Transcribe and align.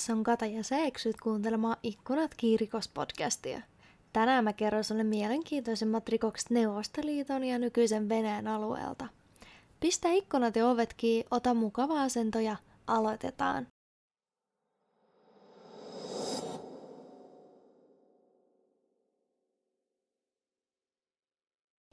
Tässä 0.00 0.12
on 0.12 0.24
Kata 0.24 0.46
ja 0.46 0.64
sä 0.64 0.78
eksyt 0.78 1.20
kuuntelemaan 1.20 1.76
Ikkunat 1.82 2.34
kiirikos-podcastia. 2.36 3.62
Tänään 4.12 4.44
mä 4.44 4.52
kerron 4.52 4.84
sulle 4.84 5.04
mielenkiintoisemmat 5.04 6.08
rikokset 6.08 6.50
Neuvostoliiton 6.50 7.44
ja 7.44 7.58
nykyisen 7.58 8.08
Venäjän 8.08 8.46
alueelta. 8.48 9.06
Pistä 9.80 10.08
ikkunat 10.08 10.56
ja 10.56 10.68
ovet 10.68 10.94
kiinni, 10.94 11.26
ota 11.30 11.54
mukava 11.54 12.02
asento 12.02 12.38
ja 12.38 12.56
aloitetaan. 12.86 13.66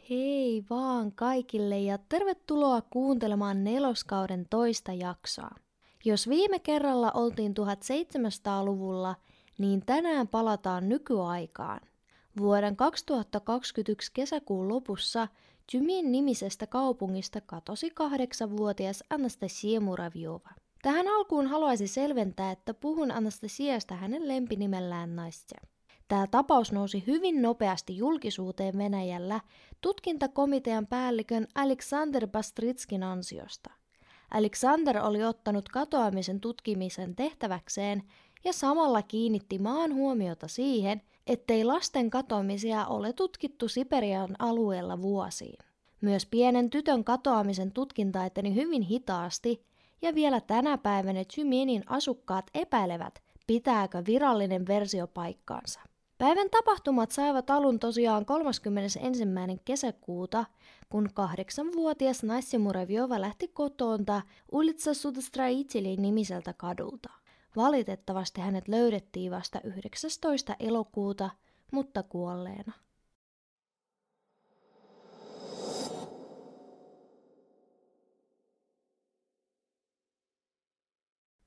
Hei 0.09 0.65
vaan 0.69 1.11
kaikille 1.11 1.79
ja 1.79 1.97
tervetuloa 2.09 2.81
kuuntelemaan 2.81 3.63
neloskauden 3.63 4.45
toista 4.49 4.93
jaksoa. 4.93 5.66
Jos 6.05 6.29
viime 6.29 6.59
kerralla 6.59 7.11
oltiin 7.11 7.53
1700-luvulla, 7.53 9.15
niin 9.57 9.83
tänään 9.85 10.27
palataan 10.27 10.89
nykyaikaan. 10.89 11.79
Vuoden 12.39 12.75
2021 12.75 14.11
kesäkuun 14.13 14.67
lopussa 14.67 15.27
Tymin 15.71 16.11
nimisestä 16.11 16.67
kaupungista 16.67 17.41
katosi 17.41 17.89
kahdeksanvuotias 17.89 19.03
Anastasia 19.09 19.81
Muravjova. 19.81 20.49
Tähän 20.81 21.07
alkuun 21.07 21.47
haluaisin 21.47 21.87
selventää, 21.89 22.51
että 22.51 22.73
puhun 22.73 23.11
Anastasiasta 23.11 23.95
hänen 23.95 24.27
lempinimellään 24.27 25.15
Nastja. 25.15 25.59
Tämä 26.07 26.27
tapaus 26.31 26.71
nousi 26.71 27.03
hyvin 27.07 27.41
nopeasti 27.41 27.97
julkisuuteen 27.97 28.77
Venäjällä 28.77 29.39
tutkintakomitean 29.81 30.87
päällikön 30.87 31.47
Aleksander 31.55 32.27
Bastritskin 32.27 33.03
ansiosta. 33.03 33.76
Alexander 34.31 34.97
oli 34.97 35.23
ottanut 35.23 35.69
katoamisen 35.69 36.39
tutkimisen 36.39 37.15
tehtäväkseen 37.15 38.03
ja 38.43 38.53
samalla 38.53 39.01
kiinnitti 39.01 39.59
maan 39.59 39.93
huomiota 39.93 40.47
siihen, 40.47 41.01
ettei 41.27 41.63
lasten 41.63 42.09
katoamisia 42.09 42.85
ole 42.85 43.13
tutkittu 43.13 43.67
Siperian 43.67 44.35
alueella 44.39 45.01
vuosiin. 45.01 45.57
Myös 46.01 46.25
pienen 46.25 46.69
tytön 46.69 47.03
katoamisen 47.03 47.71
tutkinta 47.71 48.25
eteni 48.25 48.55
hyvin 48.55 48.81
hitaasti, 48.81 49.65
ja 50.01 50.15
vielä 50.15 50.41
tänä 50.41 50.77
päivänä 50.77 51.23
Tyminin 51.35 51.83
asukkaat 51.87 52.45
epäilevät, 52.53 53.23
pitääkö 53.47 54.03
virallinen 54.07 54.67
versio 54.67 55.07
paikkaansa. 55.07 55.79
Päivän 56.17 56.49
tapahtumat 56.49 57.11
saivat 57.11 57.49
alun 57.49 57.79
tosiaan 57.79 58.25
31. 58.25 58.99
kesäkuuta, 59.65 60.45
kun 60.89 61.09
kahdeksanvuotias 61.13 62.23
Nasja 62.23 62.59
Muravjova 62.59 63.21
lähti 63.21 63.47
kotoonta 63.47 64.21
Ulitsa 64.51 64.93
Sudastraitili 64.93 65.97
nimiseltä 65.97 66.53
kadulta. 66.53 67.09
Valitettavasti 67.55 68.41
hänet 68.41 68.67
löydettiin 68.67 69.31
vasta 69.31 69.61
19. 69.63 70.55
elokuuta, 70.59 71.29
mutta 71.71 72.03
kuolleena. 72.03 72.73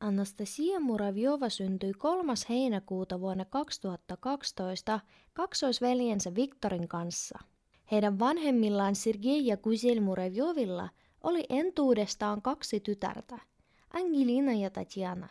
Anastasia 0.00 0.80
Muravjova 0.80 1.48
syntyi 1.48 1.92
3. 1.92 2.32
heinäkuuta 2.48 3.20
vuonna 3.20 3.44
2012 3.44 5.00
kaksoisveljensä 5.32 6.34
Viktorin 6.34 6.88
kanssa. 6.88 7.38
Heidän 7.92 8.18
vanhemmillaan 8.18 8.94
Sergei 8.94 9.46
ja 9.46 9.56
Kuzel 9.56 10.00
Muravjovilla 10.00 10.88
oli 11.22 11.44
entuudestaan 11.48 12.42
kaksi 12.42 12.80
tytärtä, 12.80 13.38
Angelina 13.90 14.52
ja 14.52 14.70
Tatjana. 14.70 15.28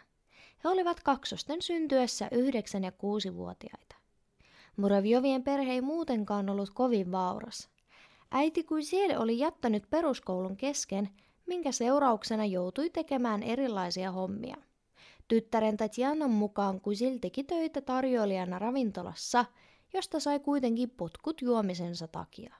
He 0.63 0.69
olivat 0.69 0.99
kaksosten 0.99 1.61
syntyessä 1.61 2.29
9- 2.79 2.83
ja 2.83 2.91
6-vuotiaita. 2.91 3.95
Muravjovien 4.77 5.43
perhe 5.43 5.71
ei 5.71 5.81
muutenkaan 5.81 6.49
ollut 6.49 6.69
kovin 6.69 7.11
vauras. 7.11 7.69
Äiti 8.31 8.63
Kuzel 8.63 9.21
oli 9.21 9.39
jättänyt 9.39 9.83
peruskoulun 9.89 10.57
kesken, 10.57 11.09
minkä 11.49 11.71
seurauksena 11.71 12.45
joutui 12.45 12.89
tekemään 12.89 13.43
erilaisia 13.43 14.11
hommia. 14.11 14.55
Tyttären 15.27 15.77
Tatjanan 15.77 16.31
mukaan 16.31 16.81
Kusil 16.81 17.17
teki 17.21 17.43
töitä 17.43 17.81
tarjoilijana 17.81 18.59
ravintolassa, 18.59 19.45
josta 19.93 20.19
sai 20.19 20.39
kuitenkin 20.39 20.89
potkut 20.89 21.41
juomisensa 21.41 22.07
takia. 22.07 22.55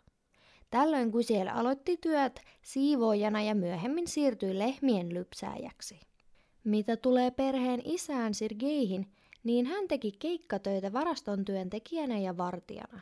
Tällöin 0.69 1.11
Kusil 1.11 1.47
aloitti 1.53 1.97
työt 1.97 2.41
siivoojana 2.61 3.41
ja 3.41 3.55
myöhemmin 3.55 4.07
siirtyi 4.07 4.59
lehmien 4.59 5.13
lypsääjäksi. 5.13 5.99
Mitä 6.63 6.97
tulee 6.97 7.31
perheen 7.31 7.81
isään 7.85 8.33
Sirgeihin, 8.33 9.11
niin 9.43 9.65
hän 9.65 9.87
teki 9.87 10.11
keikkatöitä 10.19 10.93
varaston 10.93 11.45
työntekijänä 11.45 12.17
ja 12.17 12.37
vartijana. 12.37 13.01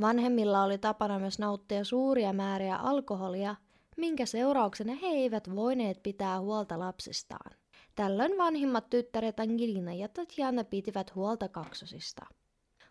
Vanhemmilla 0.00 0.62
oli 0.62 0.78
tapana 0.78 1.18
myös 1.18 1.38
nauttia 1.38 1.84
suuria 1.84 2.32
määriä 2.32 2.76
alkoholia, 2.76 3.56
minkä 3.96 4.26
seurauksena 4.26 4.94
he 4.94 5.06
eivät 5.06 5.54
voineet 5.54 6.02
pitää 6.02 6.40
huolta 6.40 6.78
lapsistaan. 6.78 7.56
Tällöin 7.94 8.38
vanhimmat 8.38 8.90
tyttäret 8.90 9.40
Angelina 9.40 9.94
ja 9.94 10.08
Tatjana 10.08 10.64
pitivät 10.64 11.14
huolta 11.14 11.48
kaksosista. 11.48 12.26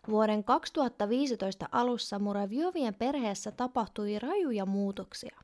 Vuoden 0.08 0.44
2015 0.44 1.68
alussa 1.72 2.18
Muravjovien 2.18 2.94
perheessä 2.94 3.50
tapahtui 3.50 4.18
rajuja 4.18 4.66
muutoksia. 4.66 5.38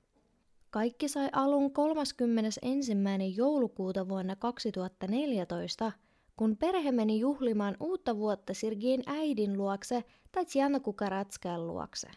Kaikki 0.70 1.08
sai 1.08 1.28
alun 1.32 1.72
31. 1.72 2.92
joulukuuta 3.36 4.08
vuonna 4.08 4.36
2014, 4.36 5.92
kun 6.36 6.56
perhe 6.56 6.92
meni 6.92 7.20
juhlimaan 7.20 7.76
uutta 7.80 8.16
vuotta 8.16 8.54
Sirgin 8.54 9.02
äidin 9.06 9.58
luokse 9.58 10.04
Tatjana 10.32 10.80
Kukaratskan 10.80 11.66
luokse. 11.66 12.08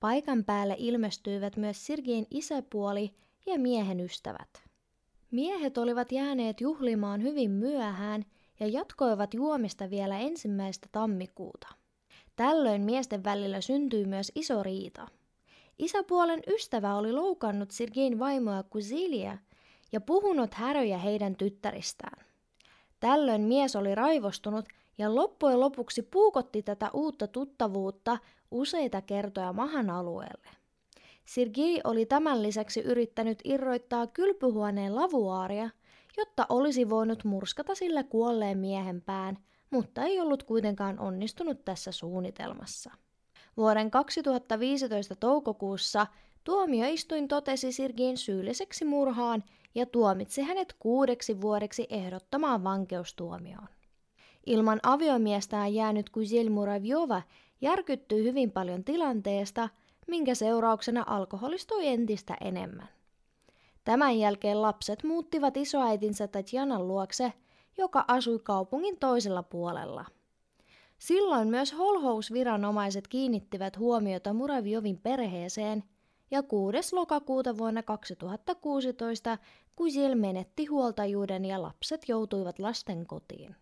Paikan 0.00 0.44
päälle 0.44 0.76
ilmestyivät 0.78 1.56
myös 1.56 1.86
Sirgin 1.86 2.26
isäpuoli 2.30 3.14
ja 3.46 3.58
miehen 3.58 4.00
ystävät. 4.00 4.62
Miehet 5.30 5.78
olivat 5.78 6.12
jääneet 6.12 6.60
juhlimaan 6.60 7.22
hyvin 7.22 7.50
myöhään 7.50 8.24
ja 8.60 8.66
jatkoivat 8.66 9.34
juomista 9.34 9.90
vielä 9.90 10.18
ensimmäistä 10.18 10.88
tammikuuta. 10.92 11.68
Tällöin 12.36 12.82
miesten 12.82 13.24
välillä 13.24 13.60
syntyi 13.60 14.04
myös 14.04 14.32
iso 14.34 14.62
riita. 14.62 15.08
Isäpuolen 15.78 16.42
ystävä 16.46 16.94
oli 16.94 17.12
loukannut 17.12 17.70
Sirgin 17.70 18.18
vaimoa 18.18 18.62
Kuzilia 18.62 19.38
ja 19.92 20.00
puhunut 20.00 20.54
häröjä 20.54 20.98
heidän 20.98 21.36
tyttäristään. 21.36 22.24
Tällöin 23.00 23.42
mies 23.42 23.76
oli 23.76 23.94
raivostunut 23.94 24.64
ja 25.00 25.14
loppujen 25.14 25.60
lopuksi 25.60 26.02
puukotti 26.02 26.62
tätä 26.62 26.90
uutta 26.92 27.26
tuttavuutta 27.26 28.18
useita 28.50 29.02
kertoja 29.02 29.52
mahan 29.52 29.90
alueelle. 29.90 30.48
Sergei 31.24 31.80
oli 31.84 32.06
tämän 32.06 32.42
lisäksi 32.42 32.80
yrittänyt 32.80 33.38
irroittaa 33.44 34.06
kylpyhuoneen 34.06 34.94
lavuaaria, 34.94 35.70
jotta 36.16 36.46
olisi 36.48 36.90
voinut 36.90 37.24
murskata 37.24 37.74
sillä 37.74 38.02
kuolleen 38.02 38.58
miehen 38.58 39.02
pään, 39.02 39.38
mutta 39.70 40.02
ei 40.02 40.20
ollut 40.20 40.42
kuitenkaan 40.42 40.98
onnistunut 40.98 41.64
tässä 41.64 41.92
suunnitelmassa. 41.92 42.90
Vuoden 43.56 43.90
2015 43.90 45.16
toukokuussa 45.16 46.06
tuomioistuin 46.44 47.28
totesi 47.28 47.72
Sirgin 47.72 48.18
syylliseksi 48.18 48.84
murhaan 48.84 49.44
ja 49.74 49.86
tuomitsi 49.86 50.42
hänet 50.42 50.76
kuudeksi 50.78 51.40
vuodeksi 51.40 51.86
ehdottomaan 51.90 52.64
vankeustuomioon. 52.64 53.68
Ilman 54.46 54.80
aviomiestään 54.82 55.74
jäänyt 55.74 56.10
Kuzel 56.10 56.50
Muravjova 56.50 57.22
järkyttyi 57.60 58.24
hyvin 58.24 58.50
paljon 58.50 58.84
tilanteesta– 58.84 59.68
minkä 60.10 60.34
seurauksena 60.34 61.04
alkoholistui 61.06 61.86
entistä 61.86 62.36
enemmän. 62.40 62.88
Tämän 63.84 64.18
jälkeen 64.18 64.62
lapset 64.62 65.04
muuttivat 65.04 65.56
isoäitinsä 65.56 66.28
Tatjanan 66.28 66.88
luokse, 66.88 67.32
joka 67.78 68.04
asui 68.08 68.38
kaupungin 68.38 68.98
toisella 68.98 69.42
puolella. 69.42 70.04
Silloin 70.98 71.48
myös 71.48 71.78
holhousviranomaiset 71.78 73.08
kiinnittivät 73.08 73.78
huomiota 73.78 74.32
Muravjovin 74.32 74.98
perheeseen, 74.98 75.84
ja 76.30 76.42
6. 76.42 76.78
lokakuuta 76.92 77.58
vuonna 77.58 77.82
2016 77.82 79.38
Kuzil 79.76 80.14
menetti 80.14 80.66
huoltajuuden 80.66 81.44
ja 81.44 81.62
lapset 81.62 82.08
joutuivat 82.08 82.58
lasten 82.58 83.06
kotiin. 83.06 83.56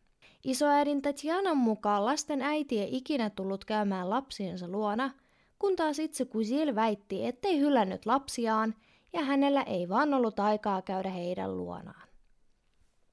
Isoäidin 0.44 1.02
Tatjanan 1.02 1.56
mukaan 1.56 2.04
lasten 2.04 2.42
äiti 2.42 2.80
ei 2.80 2.96
ikinä 2.96 3.30
tullut 3.30 3.64
käymään 3.64 4.10
lapsiensa 4.10 4.68
luona– 4.68 5.10
kun 5.58 5.76
taas 5.76 5.98
itse 5.98 6.24
Kuzil 6.24 6.74
väitti, 6.74 7.26
ettei 7.26 7.60
hylännyt 7.60 8.06
lapsiaan 8.06 8.74
ja 9.12 9.24
hänellä 9.24 9.62
ei 9.62 9.88
vaan 9.88 10.14
ollut 10.14 10.40
aikaa 10.40 10.82
käydä 10.82 11.10
heidän 11.10 11.56
luonaan. 11.56 12.08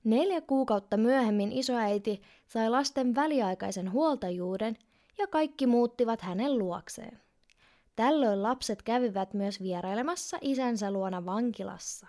Neljä 0.03 0.41
kuukautta 0.41 0.97
myöhemmin 0.97 1.51
isoäiti 1.51 2.21
sai 2.47 2.69
lasten 2.69 3.15
väliaikaisen 3.15 3.91
huoltajuuden 3.91 4.77
ja 5.17 5.27
kaikki 5.27 5.67
muuttivat 5.67 6.21
hänen 6.21 6.57
luokseen. 6.57 7.21
Tällöin 7.95 8.43
lapset 8.43 8.81
kävivät 8.81 9.33
myös 9.33 9.61
vierailemassa 9.61 10.37
isänsä 10.41 10.91
luona 10.91 11.25
vankilassa. 11.25 12.07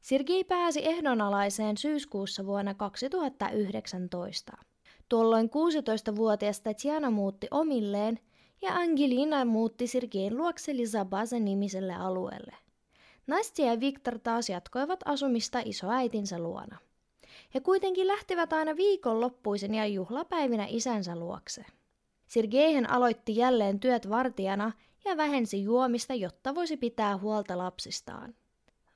Sergei 0.00 0.44
pääsi 0.44 0.88
ehdonalaiseen 0.88 1.76
syyskuussa 1.76 2.46
vuonna 2.46 2.74
2019. 2.74 4.52
Tuolloin 5.08 5.46
16-vuotias 5.46 6.60
Tatjana 6.60 7.10
muutti 7.10 7.48
omilleen 7.50 8.18
ja 8.62 8.74
Angelina 8.74 9.44
muutti 9.44 9.86
Sergein 9.86 10.36
luokse 10.36 10.76
Lizabaza 10.76 11.38
nimiselle 11.38 11.94
alueelle. 11.94 12.54
Nastja 13.26 13.66
ja 13.66 13.80
Viktor 13.80 14.18
taas 14.18 14.48
jatkoivat 14.48 15.00
asumista 15.04 15.62
isoäitinsä 15.64 16.38
luona. 16.38 16.78
He 17.54 17.60
kuitenkin 17.60 18.06
lähtivät 18.06 18.52
aina 18.52 18.76
viikonloppuisin 18.76 19.74
ja 19.74 19.86
juhlapäivinä 19.86 20.66
isänsä 20.68 21.16
luokse. 21.16 21.64
Sergeihän 22.26 22.90
aloitti 22.90 23.36
jälleen 23.36 23.80
työt 23.80 24.10
vartijana 24.10 24.72
ja 25.04 25.16
vähensi 25.16 25.62
juomista, 25.62 26.14
jotta 26.14 26.54
voisi 26.54 26.76
pitää 26.76 27.18
huolta 27.18 27.58
lapsistaan. 27.58 28.34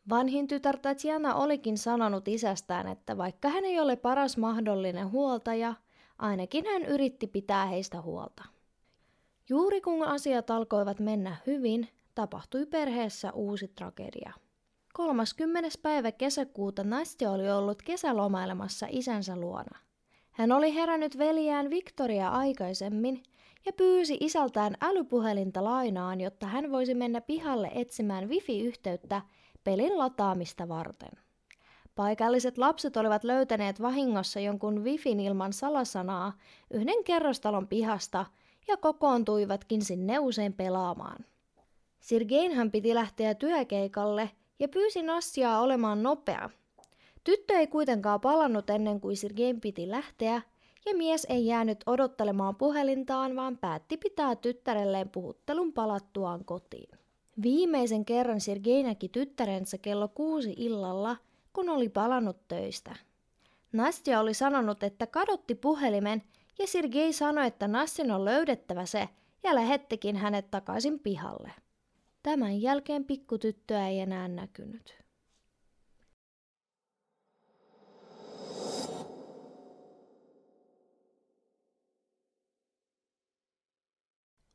Vanhin 0.09 0.47
tytär 0.47 0.79
Tatjana 0.79 1.35
olikin 1.35 1.79
sanonut 1.79 2.29
isästään, 2.29 2.89
että 2.89 3.17
vaikka 3.17 3.49
hän 3.49 3.65
ei 3.65 3.81
ole 3.81 3.97
paras 3.97 4.37
mahdollinen 4.37 5.11
huoltaja, 5.11 5.75
ainakin 6.19 6.67
hän 6.67 6.83
yritti 6.83 7.27
pitää 7.27 7.67
heistä 7.67 8.01
huolta. 8.01 8.45
Juuri 9.49 9.81
kun 9.81 10.03
asiat 10.03 10.51
alkoivat 10.51 11.01
mennä 11.01 11.37
hyvin, 11.47 11.89
tapahtui 12.15 12.67
perheessä 12.67 13.33
uusi 13.33 13.69
tragedia. 13.69 14.33
30. 14.95 15.69
päivä 15.83 16.13
kesäkuuta 16.13 16.85
Nastja 16.85 17.31
oli 17.31 17.51
ollut 17.51 17.83
kesälomailemassa 17.83 18.87
isänsä 18.91 19.37
luona. 19.37 19.79
Hän 20.31 20.53
oli 20.53 20.75
herännyt 20.75 21.19
veljään 21.19 21.71
Victoria 21.71 22.29
aikaisemmin 22.29 23.23
ja 23.67 23.73
pyysi 23.73 24.17
isältään 24.21 24.75
älypuhelinta 24.81 25.65
lainaan, 25.65 26.21
jotta 26.21 26.47
hän 26.47 26.71
voisi 26.71 26.95
mennä 26.95 27.21
pihalle 27.21 27.71
etsimään 27.75 28.29
wifi-yhteyttä 28.29 29.23
pelin 29.65 29.99
lataamista 29.99 30.69
varten. 30.69 31.11
Paikalliset 31.95 32.59
lapset 32.59 32.97
olivat 32.97 33.25
löytäneet 33.25 33.83
vahingossa 33.83 34.41
jonkun 34.41 34.85
wifin 34.85 35.21
ilman 35.21 35.53
salasanaa 35.53 36.33
yhden 36.71 37.05
kerrostalon 37.05 37.69
pihasta 37.69 38.27
ja 38.69 38.77
kokoontuivatkin 38.77 39.83
sinne 39.83 40.19
usein 40.19 40.53
pelaamaan. 40.53 41.25
Sirgeinhän 42.01 42.71
piti 42.71 42.95
lähteä 42.95 43.35
työkeikalle 43.35 44.31
ja 44.59 44.69
pyysi 44.69 45.03
Nassiaa 45.03 45.61
olemaan 45.61 46.03
nopea. 46.03 46.51
Tyttö 47.25 47.55
ei 47.55 47.67
kuitenkaan 47.67 48.21
palannut 48.21 48.71
ennen 48.71 49.01
kuin 49.01 49.17
Sirgein 49.17 49.61
piti 49.61 49.91
lähteä, 49.91 50.43
ja 50.87 50.97
mies 50.97 51.27
ei 51.31 51.47
jäänyt 51.47 51.85
odottelemaan 51.87 52.57
puhelintaan, 52.57 53.37
vaan 53.37 53.59
päätti 53.59 53.97
pitää 53.97 54.37
tyttärelleen 54.37 55.09
puhuttelun 55.09 55.73
palattuaan 55.73 56.45
kotiin. 56.45 56.99
Viimeisen 57.43 58.05
kerran 58.05 58.41
Sergei 58.41 58.83
näki 58.83 59.09
tyttärensä 59.09 59.79
kello 59.79 60.09
kuusi 60.09 60.55
illalla, 60.57 61.17
kun 61.53 61.69
oli 61.69 61.89
palannut 61.89 62.49
töistä. 62.49 62.97
Nastja 63.73 64.21
oli 64.21 64.35
sanonut, 64.35 64.83
että 64.83 65.07
kadotti 65.07 65.55
puhelimen 65.55 66.23
ja 66.59 66.67
Sergei 66.67 67.13
sanoi, 67.13 67.47
että 67.47 67.69
Nastin 67.69 68.11
on 68.11 68.25
löydettävä 68.25 68.87
se 68.87 69.09
ja 69.43 69.55
lähettikin 69.55 70.17
hänet 70.17 70.51
takaisin 70.51 70.99
pihalle. 70.99 71.53
Tämän 72.23 72.63
jälkeen 72.63 73.05
pikkutyttöä 73.05 73.89
ei 73.89 74.01
enää 74.01 74.29
näkynyt. 74.29 75.04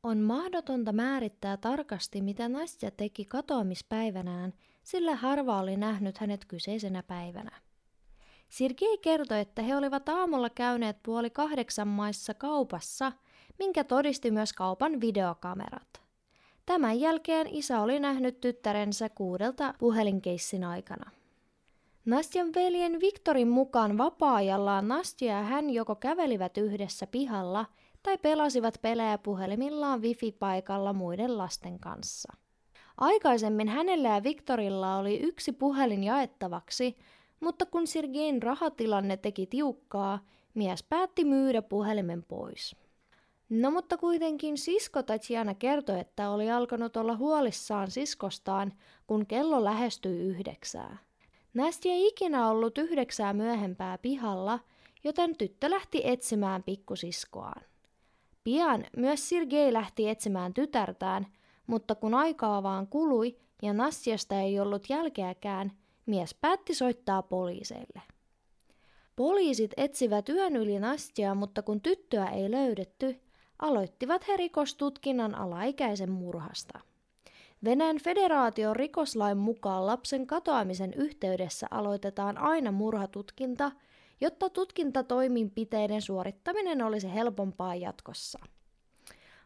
On 0.02 0.18
mahdotonta 0.18 0.92
määrittää 0.92 1.56
tarkasti, 1.56 2.22
mitä 2.22 2.48
Nastja 2.48 2.90
teki 2.90 3.24
katoamispäivänään, 3.24 4.52
sillä 4.82 5.14
harva 5.14 5.60
oli 5.60 5.76
nähnyt 5.76 6.18
hänet 6.18 6.44
kyseisenä 6.44 7.02
päivänä. 7.02 7.50
Sirgei 8.48 8.98
kertoi, 8.98 9.40
että 9.40 9.62
he 9.62 9.76
olivat 9.76 10.08
aamulla 10.08 10.50
käyneet 10.50 10.96
puoli 11.02 11.30
kahdeksan 11.30 11.88
maissa 11.88 12.34
kaupassa, 12.34 13.12
minkä 13.58 13.84
todisti 13.84 14.30
myös 14.30 14.52
kaupan 14.52 15.00
videokamerat. 15.00 16.02
Tämän 16.66 17.00
jälkeen 17.00 17.46
isä 17.46 17.80
oli 17.80 18.00
nähnyt 18.00 18.40
tyttärensä 18.40 19.08
kuudelta 19.08 19.74
puhelinkeissin 19.78 20.64
aikana. 20.64 21.10
Nastjan 22.04 22.54
veljen 22.54 23.00
Viktorin 23.00 23.48
mukaan 23.48 23.98
vapaa-ajallaan 23.98 24.88
Nastja 24.88 25.32
ja 25.32 25.42
hän 25.42 25.70
joko 25.70 25.94
kävelivät 25.94 26.58
yhdessä 26.58 27.06
pihalla– 27.06 27.66
tai 28.02 28.18
pelasivat 28.18 28.78
pelejä 28.82 29.18
puhelimillaan 29.18 30.02
wifi-paikalla 30.02 30.92
muiden 30.92 31.38
lasten 31.38 31.80
kanssa. 31.80 32.32
Aikaisemmin 32.98 33.68
hänellä 33.68 34.08
ja 34.08 34.22
Viktorilla 34.22 34.96
oli 34.96 35.20
yksi 35.20 35.52
puhelin 35.52 36.04
jaettavaksi, 36.04 36.96
mutta 37.40 37.66
kun 37.66 37.86
Sergein 37.86 38.42
rahatilanne 38.42 39.16
teki 39.16 39.46
tiukkaa, 39.46 40.18
mies 40.54 40.82
päätti 40.82 41.24
myydä 41.24 41.62
puhelimen 41.62 42.22
pois. 42.22 42.76
No 43.48 43.70
mutta 43.70 43.96
kuitenkin 43.96 44.58
sisko 44.58 45.02
Tatjana 45.02 45.54
kertoi, 45.54 46.00
että 46.00 46.30
oli 46.30 46.50
alkanut 46.50 46.96
olla 46.96 47.16
huolissaan 47.16 47.90
siskostaan, 47.90 48.72
kun 49.06 49.26
kello 49.26 49.64
lähestyi 49.64 50.18
yhdeksää. 50.18 50.98
Nästi 51.54 51.90
ei 51.90 52.06
ikinä 52.06 52.48
ollut 52.48 52.78
yhdeksää 52.78 53.32
myöhempää 53.32 53.98
pihalla, 53.98 54.58
joten 55.04 55.36
tyttö 55.36 55.70
lähti 55.70 56.00
etsimään 56.04 56.62
pikkusiskoaan. 56.62 57.62
Pian 58.44 58.84
myös 58.96 59.28
Sirgei 59.28 59.72
lähti 59.72 60.08
etsimään 60.08 60.54
tytärtään, 60.54 61.26
mutta 61.66 61.94
kun 61.94 62.14
aikaa 62.14 62.62
vaan 62.62 62.86
kului 62.86 63.38
ja 63.62 63.72
Nassiasta 63.72 64.40
ei 64.40 64.60
ollut 64.60 64.90
jälkeäkään, 64.90 65.72
mies 66.06 66.34
päätti 66.34 66.74
soittaa 66.74 67.22
poliiseille. 67.22 68.02
Poliisit 69.16 69.70
etsivät 69.76 70.28
yön 70.28 70.56
yli 70.56 70.78
Nastia, 70.78 71.34
mutta 71.34 71.62
kun 71.62 71.80
tyttöä 71.80 72.26
ei 72.26 72.50
löydetty, 72.50 73.20
aloittivat 73.58 74.28
he 74.28 74.36
rikostutkinnan 74.36 75.34
alaikäisen 75.34 76.10
murhasta. 76.10 76.80
Venäjän 77.64 77.98
federaation 77.98 78.76
rikoslain 78.76 79.38
mukaan 79.38 79.86
lapsen 79.86 80.26
katoamisen 80.26 80.94
yhteydessä 80.94 81.66
aloitetaan 81.70 82.38
aina 82.38 82.72
murhatutkinta– 82.72 83.72
jotta 84.20 84.50
tutkintatoiminpiteiden 84.50 86.02
suorittaminen 86.02 86.82
olisi 86.82 87.14
helpompaa 87.14 87.74
jatkossa. 87.74 88.38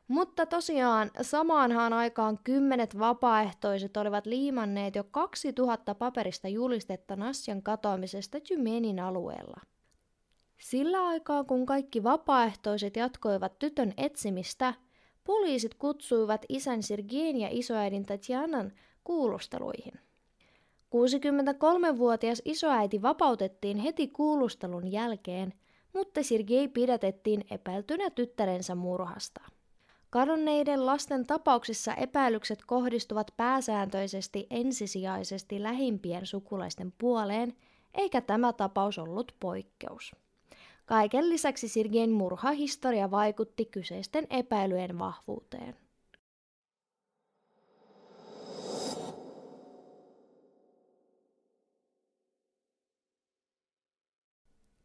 Mutta 0.08 0.46
tosiaan 0.46 1.10
samaanhan 1.22 1.92
aikaan 1.92 2.38
kymmenet 2.44 2.98
vapaaehtoiset 2.98 3.96
olivat 3.96 4.26
liimanneet 4.26 4.94
jo 4.94 5.04
2000 5.04 5.94
paperista 5.94 6.48
julistetta 6.48 7.16
Nassian 7.16 7.62
katoamisesta 7.62 8.40
Tymenin 8.40 9.00
alueella. 9.00 9.60
Sillä 10.60 11.06
aikaa 11.06 11.44
kun 11.44 11.66
kaikki 11.66 12.02
vapaaehtoiset 12.02 12.96
jatkoivat 12.96 13.58
tytön 13.58 13.92
etsimistä, 13.96 14.74
poliisit 15.24 15.74
kutsuivat 15.74 16.46
isän 16.48 16.82
Sirgien 16.82 17.36
ja 17.36 17.48
isoäidin 17.50 18.06
Tatjanan 18.06 18.72
kuulusteluihin. 19.04 20.00
63-vuotias 20.94 22.42
isoäiti 22.44 23.02
vapautettiin 23.02 23.76
heti 23.76 24.08
kuulustelun 24.08 24.92
jälkeen, 24.92 25.54
mutta 25.92 26.22
Sergei 26.22 26.68
pidätettiin 26.68 27.44
epäiltynä 27.50 28.10
tyttärensä 28.10 28.74
murhasta. 28.74 29.40
Kadonneiden 30.10 30.86
lasten 30.86 31.26
tapauksissa 31.26 31.94
epäilykset 31.94 32.58
kohdistuvat 32.66 33.30
pääsääntöisesti 33.36 34.46
ensisijaisesti 34.50 35.62
lähimpien 35.62 36.26
sukulaisten 36.26 36.92
puoleen, 36.98 37.56
eikä 37.94 38.20
tämä 38.20 38.52
tapaus 38.52 38.98
ollut 38.98 39.34
poikkeus. 39.40 40.12
Kaiken 40.86 41.28
lisäksi 41.28 41.68
Sirgein 41.68 42.10
murhahistoria 42.10 43.10
vaikutti 43.10 43.64
kyseisten 43.64 44.26
epäilyjen 44.30 44.98
vahvuuteen. 44.98 45.83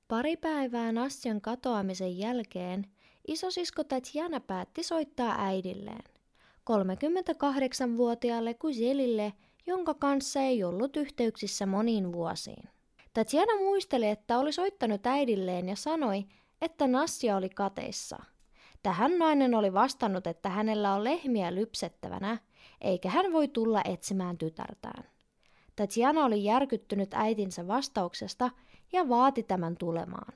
Pari 0.09 0.37
päivää 0.37 0.91
Nastjan 0.91 1.41
katoamisen 1.41 2.17
jälkeen 2.17 2.85
isosisko 3.27 3.83
Tatjana 3.83 4.39
päätti 4.39 4.83
soittaa 4.83 5.35
äidilleen, 5.45 6.03
38-vuotiaalle 6.71 8.53
Kuzelille, 8.53 9.33
jonka 9.67 9.93
kanssa 9.93 10.41
ei 10.41 10.63
ollut 10.63 10.97
yhteyksissä 10.97 11.65
moniin 11.65 12.13
vuosiin. 12.13 12.63
Tatjana 13.13 13.55
muisteli, 13.57 14.07
että 14.07 14.39
oli 14.39 14.51
soittanut 14.51 15.07
äidilleen 15.07 15.69
ja 15.69 15.75
sanoi, 15.75 16.25
että 16.61 16.87
Nassia 16.87 17.37
oli 17.37 17.49
kateissa. 17.49 18.19
Tähän 18.83 19.19
nainen 19.19 19.55
oli 19.55 19.73
vastannut, 19.73 20.27
että 20.27 20.49
hänellä 20.49 20.93
on 20.93 21.03
lehmiä 21.03 21.55
lypsettävänä, 21.55 22.37
eikä 22.81 23.09
hän 23.09 23.33
voi 23.33 23.47
tulla 23.47 23.81
etsimään 23.85 24.37
tytärtään. 24.37 25.03
Tatjana 25.75 26.25
oli 26.25 26.43
järkyttynyt 26.43 27.13
äitinsä 27.13 27.67
vastauksesta 27.67 28.49
ja 28.91 29.09
vaati 29.09 29.43
tämän 29.43 29.77
tulemaan. 29.77 30.33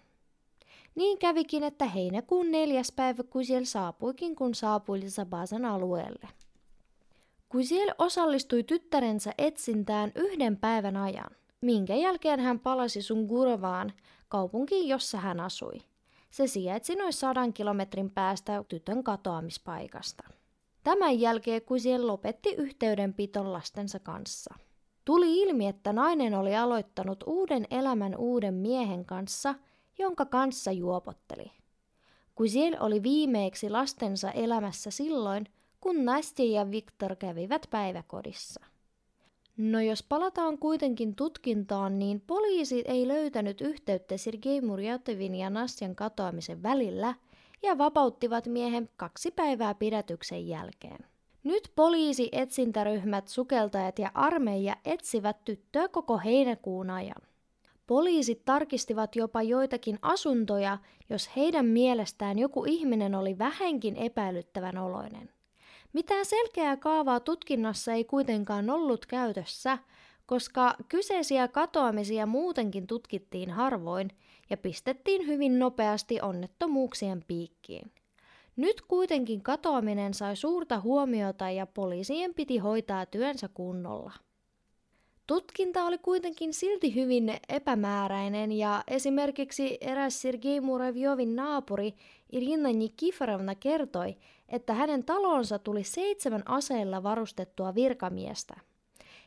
Niin 0.95 1.17
kävikin, 1.17 1.63
että 1.63 1.85
heinäkuun 1.85 2.51
neljäs 2.51 2.91
päivä 2.91 3.23
Kusiel 3.23 3.65
saapuikin, 3.65 4.35
kun 4.35 4.55
saapui 4.55 4.99
Lisabasan 4.99 5.65
alueelle. 5.65 6.29
Kusiel 7.49 7.93
osallistui 7.97 8.63
tyttärensä 8.63 9.33
etsintään 9.37 10.11
yhden 10.15 10.57
päivän 10.57 10.97
ajan. 10.97 11.31
minkä 11.61 11.95
jälkeen 11.95 12.39
hän 12.39 12.59
palasi 12.59 13.01
Sungurovaan, 13.01 13.93
kaupunkiin, 14.29 14.87
jossa 14.87 15.17
hän 15.17 15.39
asui. 15.39 15.81
Se 16.29 16.47
sijaitsi 16.47 16.95
noin 16.95 17.13
sadan 17.13 17.53
kilometrin 17.53 18.09
päästä 18.09 18.63
tytön 18.67 19.03
katoamispaikasta. 19.03 20.23
Tämän 20.83 21.19
jälkeen 21.19 21.61
Kusiel 21.61 22.07
lopetti 22.07 22.53
yhteydenpiton 22.53 23.53
lastensa 23.53 23.99
kanssa. 23.99 24.55
Tuli 25.05 25.41
ilmi, 25.41 25.67
että 25.67 25.93
nainen 25.93 26.33
oli 26.33 26.55
aloittanut 26.55 27.23
uuden 27.27 27.67
elämän 27.71 28.15
uuden 28.17 28.53
miehen 28.53 29.05
kanssa, 29.05 29.55
jonka 29.99 30.25
kanssa 30.25 30.71
juopotteli. 30.71 31.51
Kusiel 32.35 32.77
oli 32.79 33.03
viimeiksi 33.03 33.69
lastensa 33.69 34.31
elämässä 34.31 34.91
silloin, 34.91 35.45
kun 35.81 36.05
Nastja 36.05 36.45
ja 36.45 36.71
Viktor 36.71 37.15
kävivät 37.15 37.67
päiväkodissa. 37.69 38.65
No 39.57 39.81
jos 39.81 40.03
palataan 40.03 40.57
kuitenkin 40.57 41.15
tutkintaan, 41.15 41.99
niin 41.99 42.21
poliisi 42.21 42.83
ei 42.85 43.07
löytänyt 43.07 43.61
yhteyttä 43.61 44.17
Sergei 44.17 44.61
Murjatevin 44.61 45.35
ja 45.35 45.49
Nastjan 45.49 45.95
katoamisen 45.95 46.63
välillä 46.63 47.15
ja 47.63 47.77
vapauttivat 47.77 48.47
miehen 48.47 48.89
kaksi 48.97 49.31
päivää 49.31 49.75
pidätyksen 49.75 50.47
jälkeen. 50.47 51.12
Nyt 51.43 51.71
poliisi, 51.75 52.29
etsintäryhmät, 52.31 53.27
sukeltajat 53.27 53.99
ja 53.99 54.11
armeija 54.13 54.75
etsivät 54.85 55.45
tyttöä 55.45 55.87
koko 55.87 56.17
heinäkuun 56.17 56.89
ajan. 56.89 57.21
Poliisit 57.87 58.45
tarkistivat 58.45 59.15
jopa 59.15 59.41
joitakin 59.41 59.99
asuntoja, 60.01 60.77
jos 61.09 61.29
heidän 61.35 61.65
mielestään 61.65 62.39
joku 62.39 62.65
ihminen 62.65 63.15
oli 63.15 63.37
vähänkin 63.37 63.95
epäilyttävän 63.95 64.77
oloinen. 64.77 65.29
Mitään 65.93 66.25
selkeää 66.25 66.77
kaavaa 66.77 67.19
tutkinnassa 67.19 67.93
ei 67.93 68.03
kuitenkaan 68.03 68.69
ollut 68.69 69.05
käytössä, 69.05 69.77
koska 70.25 70.75
kyseisiä 70.89 71.47
katoamisia 71.47 72.25
muutenkin 72.25 72.87
tutkittiin 72.87 73.49
harvoin 73.51 74.09
ja 74.49 74.57
pistettiin 74.57 75.27
hyvin 75.27 75.59
nopeasti 75.59 76.21
onnettomuuksien 76.21 77.23
piikkiin. 77.27 77.91
Nyt 78.55 78.81
kuitenkin 78.81 79.43
katoaminen 79.43 80.13
sai 80.13 80.35
suurta 80.35 80.79
huomiota 80.79 81.49
ja 81.49 81.65
poliisien 81.65 82.33
piti 82.33 82.57
hoitaa 82.57 83.05
työnsä 83.05 83.49
kunnolla. 83.53 84.11
Tutkinta 85.27 85.83
oli 85.83 85.97
kuitenkin 85.97 86.53
silti 86.53 86.95
hyvin 86.95 87.37
epämääräinen 87.49 88.51
ja 88.51 88.83
esimerkiksi 88.87 89.77
eräs 89.81 90.21
Sergei 90.21 90.61
Murevjovin 90.61 91.35
naapuri 91.35 91.95
Irina 92.31 92.69
Nikiforovna 92.69 93.55
kertoi, 93.55 94.17
että 94.49 94.73
hänen 94.73 95.03
talonsa 95.03 95.59
tuli 95.59 95.83
seitsemän 95.83 96.43
aseilla 96.45 97.03
varustettua 97.03 97.75
virkamiestä. 97.75 98.55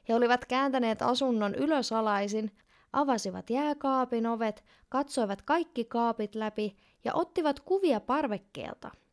He 0.09 0.15
olivat 0.15 0.45
kääntäneet 0.45 1.03
asunnon 1.03 1.55
ylösalaisin, 1.55 2.51
avasivat 2.93 3.51
jääkaapin 3.51 4.27
ovet, 4.27 4.65
katsoivat 4.89 5.43
kaikki 5.43 5.85
kaapit 5.85 6.35
läpi 6.35 6.77
ja 7.05 7.15
ottivat 7.15 7.61
kuvia 7.61 8.01
parvekkeelta– 8.01 8.91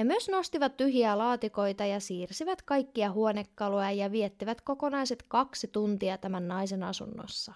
he 0.00 0.04
myös 0.04 0.28
nostivat 0.28 0.76
tyhjiä 0.76 1.18
laatikoita 1.18 1.84
ja 1.84 2.00
siirsivät 2.00 2.62
kaikkia 2.62 3.12
huonekaluja 3.12 3.92
ja 3.92 4.12
viettivät 4.12 4.60
kokonaiset 4.60 5.24
kaksi 5.28 5.68
tuntia 5.68 6.18
tämän 6.18 6.48
naisen 6.48 6.82
asunnossa. 6.82 7.52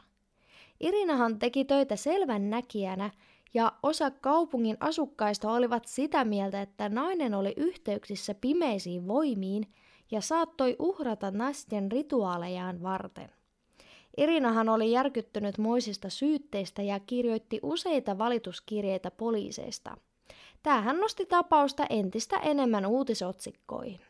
Irinahan 0.81 1.39
teki 1.39 1.65
töitä 1.65 1.97
selvän 1.97 2.51
näkijänä 2.51 3.11
ja 3.55 3.73
osa 3.83 4.11
kaupungin 4.11 4.77
asukkaista 4.81 5.53
olivat 5.53 5.87
sitä 5.87 6.25
mieltä, 6.25 6.63
että 6.63 6.89
nainen 6.89 7.35
oli 7.35 7.55
yhteyksissä 7.57 8.35
pimeisiin 8.35 9.09
voimiin 9.09 9.67
ja 10.11 10.21
saattoi 10.21 10.77
uhrata 10.79 11.31
Nastien 11.31 11.93
rituaalejaan 11.93 12.83
varten. 12.83 13.31
Irinahan 14.17 14.69
oli 14.69 14.91
järkyttynyt 14.91 15.59
moisista 15.59 16.11
syytteistä 16.11 16.83
ja 16.83 17.01
kirjoitti 17.01 17.61
useita 17.63 18.19
valituskirjeitä 18.19 19.11
poliiseista– 19.11 19.97
Tämähän 20.65 21.01
nosti 21.01 21.27
tapausta 21.27 21.87
entistä 21.91 22.37
enemmän 22.37 22.87
uutisotsikkoihin. 22.87 24.01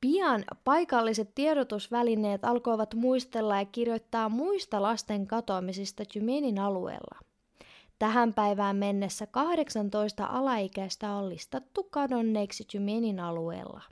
Pian 0.00 0.44
paikalliset 0.64 1.34
tiedotusvälineet 1.34 2.44
alkoivat 2.44 2.94
muistella 2.94 3.56
ja 3.58 3.64
kirjoittaa 3.64 4.28
muista 4.28 4.82
lasten 4.82 5.26
katoamisista 5.26 6.04
Tymenin 6.12 6.58
alueella. 6.58 7.18
Tähän 7.98 8.34
päivään 8.34 8.76
mennessä 8.76 9.26
18 9.26 10.26
alaikäistä 10.26 11.12
on 11.12 11.28
listattu 11.28 11.82
kadonneiksi 11.82 12.64
Tymenin 12.64 13.20
alueella. 13.20 13.82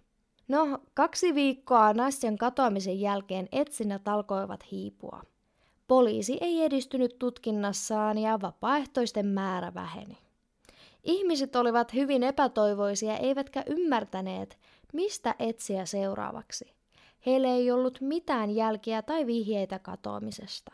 No, 0.49 0.79
kaksi 0.95 1.35
viikkoa 1.35 1.93
Nastjan 1.93 2.39
katoamisen 2.39 3.01
jälkeen 3.01 3.49
etsinnät 3.53 4.09
alkoivat 4.09 4.71
hiipua. 4.71 5.23
Poliisi 5.89 6.39
ei 6.41 6.63
edistynyt 6.63 7.19
tutkinnassaan 7.19 8.19
ja 8.19 8.41
vapaaehtoisten 8.43 9.27
määrä 9.27 9.75
väheni. 9.75 10.26
Ihmiset 11.07 11.57
olivat 11.57 11.95
hyvin 11.95 12.23
epätoivoisia 12.23 13.17
eivätkä 13.17 13.63
ymmärtäneet, 13.67 14.59
mistä 14.93 15.35
etsiä 15.39 15.87
seuraavaksi. 15.87 16.75
Heille 17.27 17.49
ei 17.49 17.71
ollut 17.71 17.99
mitään 18.01 18.51
jälkiä 18.51 19.03
tai 19.03 19.27
vihjeitä 19.27 19.79
katoamisesta. 19.79 20.73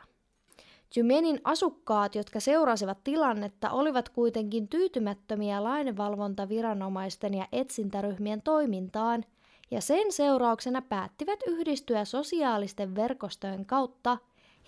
Tymenin 0.95 1.41
asukkaat, 1.45 2.15
jotka 2.15 2.41
seurasivat 2.41 2.99
tilannetta, 3.05 3.71
olivat 3.71 4.09
kuitenkin 4.09 4.69
tyytymättömiä 4.69 5.65
lainvalvontaviranomaisten 5.65 7.35
ja 7.35 7.49
etsintäryhmien 7.53 8.43
toimintaan, 8.43 9.25
ja 9.71 9.81
sen 9.81 10.13
seurauksena 10.13 10.83
päättivät 10.83 11.41
yhdistyä 11.47 12.05
sosiaalisten 12.05 12.95
verkostojen 12.95 13.67
kautta 13.67 14.19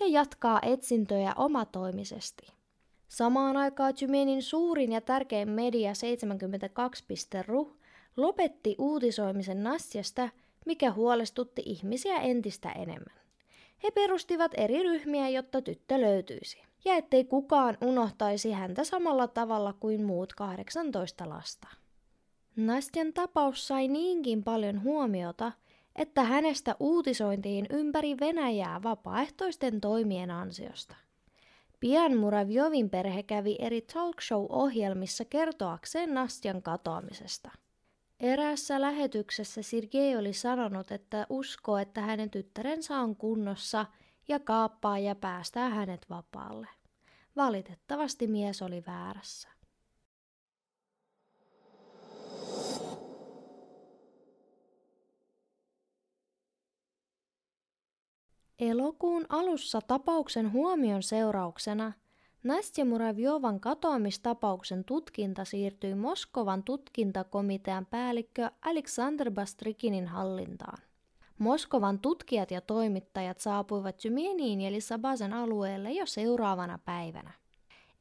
ja 0.01 0.07
jatkaa 0.07 0.59
etsintöjä 0.63 1.33
omatoimisesti. 1.37 2.53
Samaan 3.09 3.57
aikaan 3.57 3.95
Tymenin 3.95 4.43
suurin 4.43 4.93
ja 4.93 5.01
tärkein 5.01 5.49
media 5.49 5.93
72.ru 5.93 7.77
lopetti 8.17 8.75
uutisoimisen 8.79 9.63
Nastjasta, 9.63 10.29
mikä 10.67 10.93
huolestutti 10.93 11.63
ihmisiä 11.67 12.17
entistä 12.17 12.73
enemmän. 12.73 13.25
He 13.83 13.91
perustivat 13.91 14.53
eri 14.57 14.83
ryhmiä, 14.83 15.29
jotta 15.29 15.63
tyttö 15.63 16.01
löytyisi, 16.01 16.63
ja 16.85 16.95
ettei 16.95 17.25
kukaan 17.25 17.79
unohtaisi 17.81 18.53
häntä 18.53 18.85
samalla 18.85 19.29
tavalla 19.29 19.73
kuin 19.73 20.05
muut 20.05 20.33
18 20.33 21.29
lasta. 21.29 21.69
Nastjan 22.57 23.13
tapaus 23.13 23.69
sai 23.69 23.89
niinkin 23.89 24.45
paljon 24.45 24.83
huomiota, 24.83 25.53
että 25.97 26.23
hänestä 26.23 26.77
uutisointiin 26.81 27.67
ympäri 27.71 28.17
Venäjää 28.21 28.83
vapaaehtoisten 28.83 29.81
toimien 29.81 30.31
ansiosta. 30.31 30.97
Pian 31.81 32.17
Muravjovin 32.17 32.91
perhe 32.91 33.23
kävi 33.23 33.57
eri 33.59 33.81
talk 33.81 34.21
show-ohjelmissa 34.23 35.25
kertoakseen 35.25 36.15
Nastjan 36.15 36.63
katoamisesta. 36.63 37.51
Eräässä 38.21 38.81
lähetyksessä 38.81 39.63
Sergei 39.63 40.17
oli 40.17 40.33
sanonut, 40.33 40.91
että 40.91 41.27
uskoo, 41.31 41.79
että 41.79 42.01
hänen 42.01 42.31
tyttärensä 42.31 42.97
on 42.97 43.17
kunnossa 43.17 43.87
ja 44.29 44.41
kaappaa 44.41 44.99
ja 44.99 45.15
päästää 45.15 45.69
hänet 45.69 46.07
vapaalle. 46.11 46.69
Valitettavasti 47.37 48.27
mies 48.27 48.63
oli 48.63 48.83
väärässä. 48.87 49.54
Elokuun 58.59 59.27
alussa 59.29 59.81
tapauksen 59.81 60.53
huomion 60.53 61.03
seurauksena 61.03 61.93
Nastja 62.43 62.85
Muravjovan 62.85 63.61
katoamistapauksen 63.61 64.85
tutkinta 64.85 65.45
siirtyi 65.45 65.95
Moskovan 65.95 66.63
tutkintakomitean 66.63 67.87
päällikkö 67.87 68.51
Alexander 68.63 69.31
Bastrikinin 69.31 70.07
hallintaan. 70.07 70.79
Moskovan 71.39 71.99
tutkijat 71.99 72.51
ja 72.51 72.61
toimittajat 72.61 73.39
saapuivat 73.39 73.97
Tymeniin 73.97 74.61
ja 74.61 74.73
Lissabasen 74.73 75.33
alueelle 75.33 75.93
jo 75.93 76.07
seuraavana 76.07 76.79
päivänä. 76.85 77.31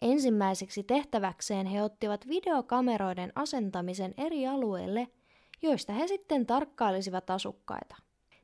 Ensimmäiseksi 0.02 0.84
tehtäväkseen 0.84 1.66
he 1.66 1.84
ottivat 1.84 2.28
videokameroiden 2.28 3.32
asentamisen 3.36 4.14
eri 4.18 4.48
alueille, 4.48 5.08
joista 5.62 5.94
he 5.94 6.08
sitten 6.08 6.46
tarkkailisivat 6.46 7.30
asukkaita. 7.30 7.96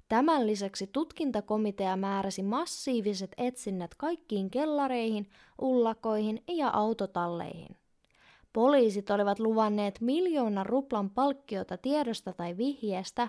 Tämän 0.09 0.47
lisäksi 0.47 0.87
tutkintakomitea 0.87 1.97
määräsi 1.97 2.43
massiiviset 2.43 3.31
etsinnät 3.37 3.95
kaikkiin 3.95 4.49
kellareihin, 4.49 5.29
ullakoihin 5.61 6.43
ja 6.47 6.69
autotalleihin. 6.69 7.77
Poliisit 8.53 9.09
olivat 9.09 9.39
luvanneet 9.39 10.01
miljoonan 10.01 10.65
ruplan 10.65 11.09
palkkiota 11.09 11.77
tiedosta 11.77 12.33
tai 12.33 12.57
vihjeestä, 12.57 13.27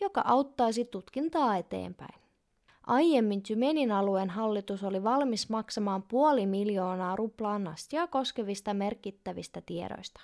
joka 0.00 0.22
auttaisi 0.24 0.84
tutkintaa 0.84 1.56
eteenpäin. 1.56 2.22
Aiemmin 2.86 3.42
Tymenin 3.42 3.92
alueen 3.92 4.30
hallitus 4.30 4.84
oli 4.84 5.04
valmis 5.04 5.50
maksamaan 5.50 6.02
puoli 6.02 6.46
miljoonaa 6.46 7.16
ruplaa 7.16 7.58
Nastia 7.58 8.06
koskevista 8.06 8.74
merkittävistä 8.74 9.62
tiedoista. 9.66 10.20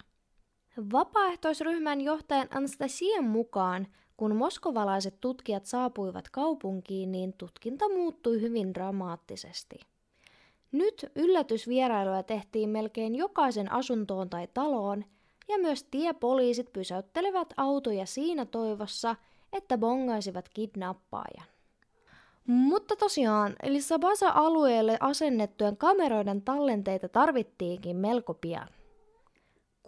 Vapaaehtoisryhmän 0.93 2.01
johtajan 2.01 2.49
Anastasian 2.51 3.25
mukaan 3.25 3.87
kun 4.19 4.37
moskovalaiset 4.37 5.21
tutkijat 5.21 5.67
saapuivat 5.67 6.29
kaupunkiin, 6.31 7.13
niin 7.13 7.33
tutkinta 7.33 7.89
muuttui 7.89 8.41
hyvin 8.41 8.75
dramaattisesti. 8.75 9.81
Nyt 10.73 11.07
yllätysvierailuja 11.17 12.23
tehtiin 12.23 12.69
melkein 12.69 13.15
jokaisen 13.15 13.73
asuntoon 13.73 14.31
tai 14.31 14.49
taloon, 14.55 15.05
ja 15.49 15.59
myös 15.59 15.85
tiepoliisit 15.85 16.73
pysäyttelevät 16.73 17.55
autoja 17.57 18.07
siinä 18.07 18.45
toivossa, 18.45 19.17
että 19.53 19.79
bongaisivat 19.79 20.49
kidnappaajan. 20.49 21.47
Mutta 22.47 22.97
tosiaan, 22.97 23.57
eli 23.63 23.81
Sabasa-alueelle 23.81 24.97
asennettujen 25.01 25.77
kameroiden 25.77 26.43
tallenteita 26.43 27.09
tarvittiinkin 27.09 27.97
melko 27.97 28.35
pian. 28.35 28.69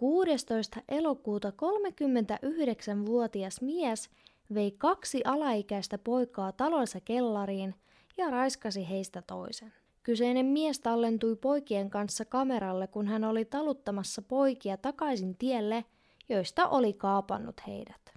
16. 0.01 0.81
elokuuta 0.89 1.49
39-vuotias 1.49 3.61
mies 3.61 4.09
vei 4.53 4.71
kaksi 4.71 5.21
alaikäistä 5.25 5.97
poikaa 5.97 6.51
talonsa 6.51 6.99
kellariin 6.99 7.75
ja 8.17 8.29
raiskasi 8.29 8.89
heistä 8.89 9.23
toisen. 9.27 9.73
Kyseinen 10.03 10.45
mies 10.45 10.79
tallentui 10.79 11.35
poikien 11.35 11.89
kanssa 11.89 12.25
kameralle, 12.25 12.87
kun 12.87 13.07
hän 13.07 13.23
oli 13.23 13.45
taluttamassa 13.45 14.21
poikia 14.21 14.77
takaisin 14.77 15.37
tielle, 15.37 15.85
joista 16.29 16.67
oli 16.67 16.93
kaapannut 16.93 17.61
heidät. 17.67 18.13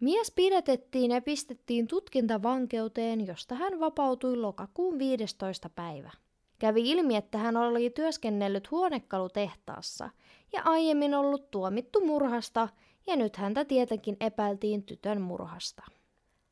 Mies 0.00 0.30
pidätettiin 0.30 1.10
ja 1.10 1.22
pistettiin 1.22 1.86
tutkintavankeuteen, 1.86 3.26
josta 3.26 3.54
hän 3.54 3.80
vapautui 3.80 4.36
lokakuun 4.36 4.98
15. 4.98 5.68
päivä. 5.68 6.10
Kävi 6.58 6.90
ilmi, 6.90 7.16
että 7.16 7.38
hän 7.38 7.56
oli 7.56 7.90
työskennellyt 7.90 8.70
huonekalutehtaassa 8.70 10.10
ja 10.52 10.62
aiemmin 10.64 11.14
ollut 11.14 11.50
tuomittu 11.50 12.06
murhasta, 12.06 12.68
ja 13.06 13.16
nyt 13.16 13.36
häntä 13.36 13.64
tietenkin 13.64 14.16
epäiltiin 14.20 14.82
tytön 14.82 15.20
murhasta. 15.20 15.82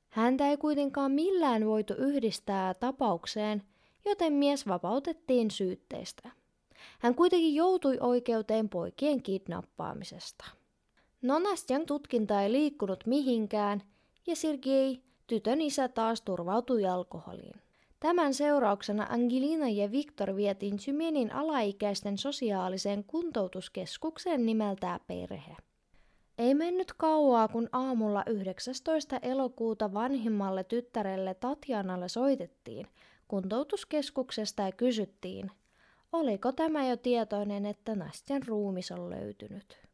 Häntä 0.09 0.49
ei 0.49 0.57
kuitenkaan 0.57 1.12
millään 1.12 1.66
voitu 1.66 1.95
yhdistää 1.99 2.75
tapaukseen, 2.75 3.62
joten 4.04 4.33
mies 4.33 4.69
vapautettiin 4.69 5.50
syytteistä. 5.50 6.30
Hän 6.99 7.14
kuitenkin 7.14 7.54
joutui 7.54 7.97
oikeuteen 8.00 8.69
poikien 8.69 9.23
kidnappaamisesta. 9.23 10.45
Nonastjan 11.23 11.87
tutkinta 11.87 12.42
ei 12.42 12.52
liikkunut 12.52 13.07
mihinkään, 13.07 13.83
ja 14.26 14.37
Sergei, 14.37 15.02
tytön 15.26 15.61
isä, 15.61 15.88
taas 15.88 16.23
turvautui 16.23 16.87
alkoholiin. 16.87 17.62
Tämän 18.00 18.35
seurauksena 18.35 19.07
Angelina 19.11 19.69
ja 19.69 19.90
Viktor 19.90 20.37
vietiin 20.37 20.78
Symenin 20.78 21.33
alaikäisten 21.33 22.19
sosiaaliseen 22.19 23.04
kuntoutuskeskukseen 23.04 24.47
nimeltään 24.47 25.00
Perhe. 25.07 25.57
Ei 26.38 26.54
mennyt 26.54 26.92
kauaa, 26.92 27.49
kun 27.49 27.69
aamulla 27.73 28.25
19. 28.26 29.19
elokuuta 29.23 29.92
vanhimmalle 29.92 30.64
tyttärelle 30.64 31.35
Tatjanalle 31.35 32.09
soitettiin 32.09 32.87
kuntoutuskeskuksesta 33.28 34.62
ja 34.62 34.73
kysyttiin, 34.73 35.50
oliko 36.12 36.52
tämä 36.52 36.87
jo 36.87 36.97
tietoinen, 36.97 37.66
että 37.66 37.95
Nastjan 37.95 38.42
ruumis 38.47 38.92
on 38.92 39.11
löytynyt. 39.11 39.90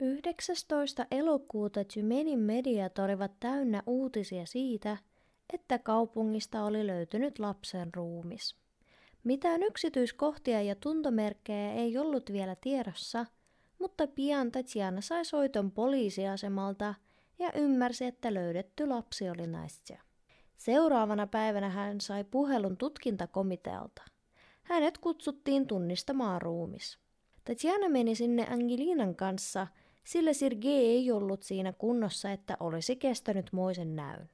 19. 0.00 1.06
elokuuta 1.10 1.84
Tymenin 1.84 2.38
mediat 2.38 2.98
olivat 2.98 3.32
täynnä 3.40 3.82
uutisia 3.86 4.46
siitä, 4.46 4.96
että 5.52 5.78
kaupungista 5.78 6.64
oli 6.64 6.86
löytynyt 6.86 7.38
lapsen 7.38 7.94
ruumis. 7.94 8.56
Mitään 9.24 9.62
yksityiskohtia 9.62 10.62
ja 10.62 10.74
tuntomerkkejä 10.74 11.72
ei 11.72 11.98
ollut 11.98 12.32
vielä 12.32 12.56
tiedossa, 12.56 13.26
mutta 13.78 14.06
pian 14.06 14.52
Tatjana 14.52 15.00
sai 15.00 15.24
soiton 15.24 15.70
poliisiasemalta 15.70 16.94
ja 17.38 17.52
ymmärsi, 17.54 18.04
että 18.04 18.34
löydetty 18.34 18.86
lapsi 18.86 19.30
oli 19.30 19.46
naisia. 19.46 20.02
Seuraavana 20.56 21.26
päivänä 21.26 21.68
hän 21.68 22.00
sai 22.00 22.24
puhelun 22.24 22.76
tutkintakomitealta. 22.76 24.02
Hänet 24.62 24.98
kutsuttiin 24.98 25.66
tunnistamaan 25.66 26.42
ruumis. 26.42 26.98
Tatjana 27.44 27.88
meni 27.88 28.14
sinne 28.14 28.46
Angelinan 28.50 29.16
kanssa– 29.16 29.66
sillä 30.08 30.32
Sergei 30.32 30.86
ei 30.86 31.12
ollut 31.12 31.42
siinä 31.42 31.72
kunnossa, 31.72 32.30
että 32.30 32.56
olisi 32.60 32.96
kestänyt 32.96 33.52
moisen 33.52 33.96
näyn. 33.96 34.30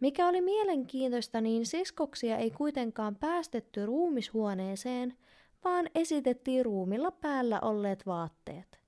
Mikä 0.00 0.28
oli 0.28 0.40
mielenkiintoista, 0.40 1.40
niin 1.40 1.66
siskoksia 1.66 2.36
ei 2.36 2.50
kuitenkaan 2.50 3.16
päästetty 3.16 3.86
ruumishuoneeseen, 3.86 5.16
vaan 5.64 5.90
esitettiin 5.94 6.64
ruumilla 6.64 7.10
päällä 7.10 7.60
olleet 7.60 8.06
vaatteet. 8.06 8.80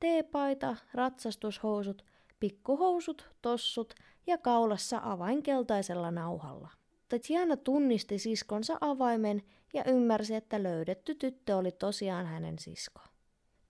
Teepaita, 0.00 0.76
ratsastushousut, 0.94 2.04
pikkuhousut, 2.40 3.30
tossut 3.42 3.94
ja 4.26 4.38
kaulassa 4.38 5.00
avainkeltaisella 5.02 6.10
nauhalla. 6.10 6.70
Tatjana 7.08 7.56
tunnisti 7.56 8.18
siskonsa 8.18 8.78
avaimen 8.80 9.42
ja 9.74 9.84
ymmärsi, 9.86 10.34
että 10.34 10.62
löydetty 10.62 11.14
tyttö 11.14 11.56
oli 11.56 11.72
tosiaan 11.72 12.26
hänen 12.26 12.58
sisko. 12.58 13.00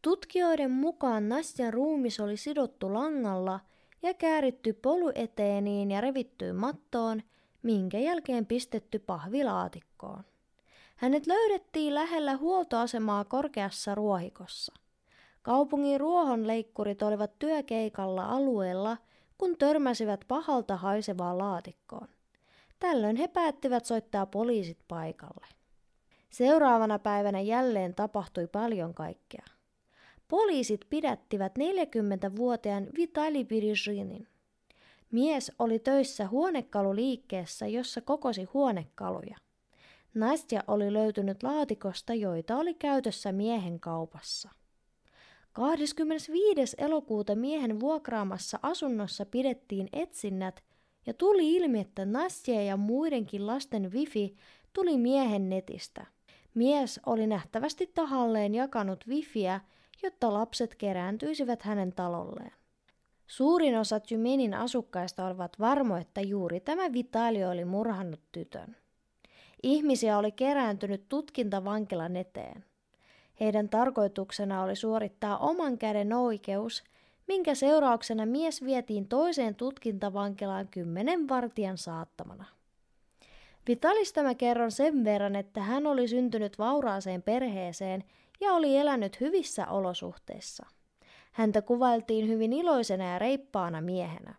Tutkijoiden 0.04 0.70
mukaan 0.70 1.28
Nastjan 1.28 1.72
ruumis 1.72 2.20
oli 2.20 2.36
sidottu 2.36 2.94
langalla 2.94 3.60
ja 4.02 4.14
kääritty 4.14 4.72
polyeteeniin 4.72 5.90
ja 5.90 6.00
revittyyn 6.00 6.56
mattoon, 6.56 7.22
minkä 7.62 7.98
jälkeen 7.98 8.46
pistetty 8.46 8.98
pahvilaatikkoon. 8.98 10.24
Hänet 10.96 11.26
löydettiin 11.26 11.94
lähellä 11.94 12.36
huoltoasemaa 12.36 13.24
korkeassa 13.24 13.94
ruohikossa. 13.94 14.74
Kaupungin 15.42 16.00
ruohonleikkurit 16.00 17.02
olivat 17.02 17.38
työkeikalla 17.38 18.26
alueella, 18.26 18.96
kun 19.38 19.56
törmäsivät 19.58 20.24
pahalta 20.28 20.76
haisevaan 20.76 21.38
laatikkoon. 21.38 22.08
Tällöin 22.78 23.16
he 23.16 23.28
päättivät 23.28 23.84
soittaa 23.84 24.26
poliisit 24.26 24.78
paikalle. 24.88 25.46
Seuraavana 26.30 26.98
päivänä 26.98 27.40
jälleen 27.40 27.94
tapahtui 27.94 28.46
paljon 28.46 28.94
kaikkea. 28.94 29.53
Poliisit 30.28 30.80
pidättivät 30.90 31.52
40-vuotiaan 31.58 32.86
Vitali 32.96 33.44
Pirizhinin. 33.44 34.28
Mies 35.10 35.52
oli 35.58 35.78
töissä 35.78 36.28
huonekaluliikkeessä, 36.28 37.66
jossa 37.66 38.00
kokosi 38.00 38.44
huonekaluja. 38.44 39.36
Nastja 40.14 40.64
oli 40.68 40.92
löytynyt 40.92 41.42
laatikosta, 41.42 42.14
joita 42.14 42.56
oli 42.56 42.74
käytössä 42.74 43.32
miehen 43.32 43.80
kaupassa. 43.80 44.50
25. 45.52 46.76
elokuuta 46.78 47.34
miehen 47.34 47.80
vuokraamassa 47.80 48.58
asunnossa 48.62 49.26
pidettiin 49.26 49.88
etsinnät 49.92 50.62
ja 51.06 51.14
tuli 51.14 51.54
ilmi, 51.54 51.80
että 51.80 52.04
Nastja 52.04 52.62
ja 52.62 52.76
muidenkin 52.76 53.46
lasten 53.46 53.92
wifi 53.92 54.36
tuli 54.72 54.98
miehen 54.98 55.48
netistä. 55.48 56.06
Mies 56.54 57.00
oli 57.06 57.26
nähtävästi 57.26 57.90
tahalleen 57.94 58.54
jakanut 58.54 59.04
wifiä 59.08 59.60
jotta 60.04 60.34
lapset 60.34 60.74
kerääntyisivät 60.74 61.62
hänen 61.62 61.92
talolleen. 61.92 62.52
Suurin 63.26 63.78
osa 63.78 64.00
Tymenin 64.00 64.54
asukkaista 64.54 65.26
olivat 65.26 65.60
varmo, 65.60 65.96
että 65.96 66.20
juuri 66.20 66.60
tämä 66.60 66.92
Vitali 66.92 67.44
oli 67.44 67.64
murhannut 67.64 68.20
tytön. 68.32 68.76
Ihmisiä 69.62 70.18
oli 70.18 70.32
kerääntynyt 70.32 71.08
tutkintavankilan 71.08 72.16
eteen. 72.16 72.64
Heidän 73.40 73.68
tarkoituksena 73.68 74.62
oli 74.62 74.76
suorittaa 74.76 75.38
oman 75.38 75.78
käden 75.78 76.12
oikeus, 76.12 76.84
minkä 77.26 77.54
seurauksena 77.54 78.26
mies 78.26 78.64
vietiin 78.64 79.08
toiseen 79.08 79.54
tutkintavankilaan 79.54 80.68
kymmenen 80.68 81.28
vartijan 81.28 81.78
saattamana. 81.78 82.44
Vitalista 83.68 84.22
mä 84.22 84.34
kerron 84.34 84.70
sen 84.70 85.04
verran, 85.04 85.36
että 85.36 85.62
hän 85.62 85.86
oli 85.86 86.08
syntynyt 86.08 86.58
vauraaseen 86.58 87.22
perheeseen 87.22 88.04
ja 88.40 88.52
oli 88.52 88.76
elänyt 88.76 89.20
hyvissä 89.20 89.66
olosuhteissa. 89.66 90.66
Häntä 91.32 91.62
kuvailtiin 91.62 92.28
hyvin 92.28 92.52
iloisena 92.52 93.04
ja 93.04 93.18
reippaana 93.18 93.80
miehenä. 93.80 94.34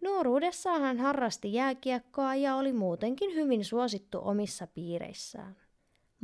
Nuoruudessaan 0.00 0.82
hän 0.82 0.98
harrasti 0.98 1.52
jääkiekkoa 1.52 2.34
ja 2.34 2.56
oli 2.56 2.72
muutenkin 2.72 3.34
hyvin 3.34 3.64
suosittu 3.64 4.20
omissa 4.22 4.66
piireissään. 4.66 5.56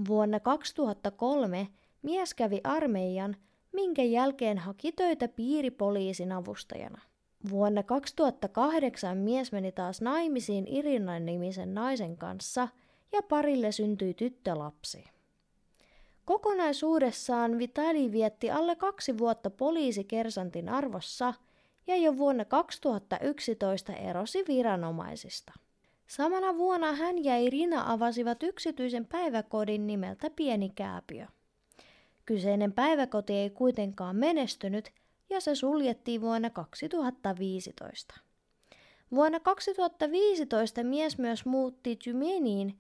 Vuonna 0.09 0.41
2003 0.41 1.69
mies 2.03 2.35
kävi 2.35 2.61
armeijan, 2.65 3.37
minkä 3.73 4.03
jälkeen 4.03 4.59
haki 4.59 4.93
töitä 4.93 5.29
piiripoliisin 5.29 6.33
avustajana. 6.33 7.03
Vuonna 7.51 7.83
2008 7.83 9.19
mies 9.19 9.53
meni 9.53 9.73
taas 9.73 10.01
naimisiin 10.01 10.69
Irinan 10.69 11.27
nimisen 11.27 11.75
naisen 11.75 12.17
kanssa 12.17 12.69
ja 13.13 13.23
parille 13.23 13.73
syntyi 13.73 14.15
tyttölapsi. 14.15 15.05
Kokonaisuudessaan 16.29 17.59
Vitali 17.59 18.13
vietti 18.13 18.51
alle 18.51 18.77
kaksi 18.77 19.19
vuotta 19.19 19.51
poliisikersantin 19.51 20.69
arvossa 20.69 21.35
ja 21.87 21.97
jo 21.97 22.19
vuonna 22.19 22.45
2011 22.45 23.93
erosi 23.93 24.45
viranomaisista. 24.49 25.53
Samana 26.07 26.57
vuonna 26.57 26.93
hän 26.93 27.25
ja 27.25 27.39
Irina 27.39 27.93
avasivat 27.93 28.43
yksityisen 28.43 29.07
päiväkodin 29.07 29.87
nimeltä 29.87 30.31
Pieni 30.31 30.73
Kääpiö. 30.75 31.27
Kyseinen 32.25 32.73
päiväkoti 32.73 33.33
ei 33.33 33.51
kuitenkaan 33.51 34.17
menestynyt 34.17 34.91
ja 35.31 35.41
se 35.41 35.55
suljettiin 35.55 36.21
vuonna 36.21 36.51
2015. 36.51 38.15
Vuonna 39.15 39.41
2015 39.41 40.85
mies 40.85 41.19
myös 41.19 41.47
muutti 41.47 41.97
Tymeniin 41.97 42.79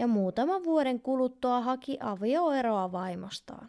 ja 0.00 0.06
muutaman 0.06 0.64
vuoden 0.64 1.00
kuluttua 1.00 1.60
haki 1.60 1.98
avioeroa 2.00 2.92
vaimostaan. 2.92 3.68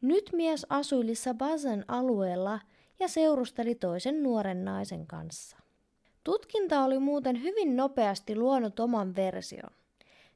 Nyt 0.00 0.30
mies 0.32 0.66
asui 0.70 1.06
Lissabazen 1.06 1.84
alueella 1.88 2.60
ja 3.00 3.08
seurusteli 3.08 3.74
toisen 3.74 4.22
nuoren 4.22 4.64
naisen 4.64 5.06
kanssa. 5.06 5.56
Tutkinta 6.24 6.84
oli 6.84 6.98
muuten 6.98 7.42
hyvin 7.42 7.76
nopeasti 7.76 8.36
luonut 8.36 8.80
oman 8.80 9.16
version. 9.16 9.70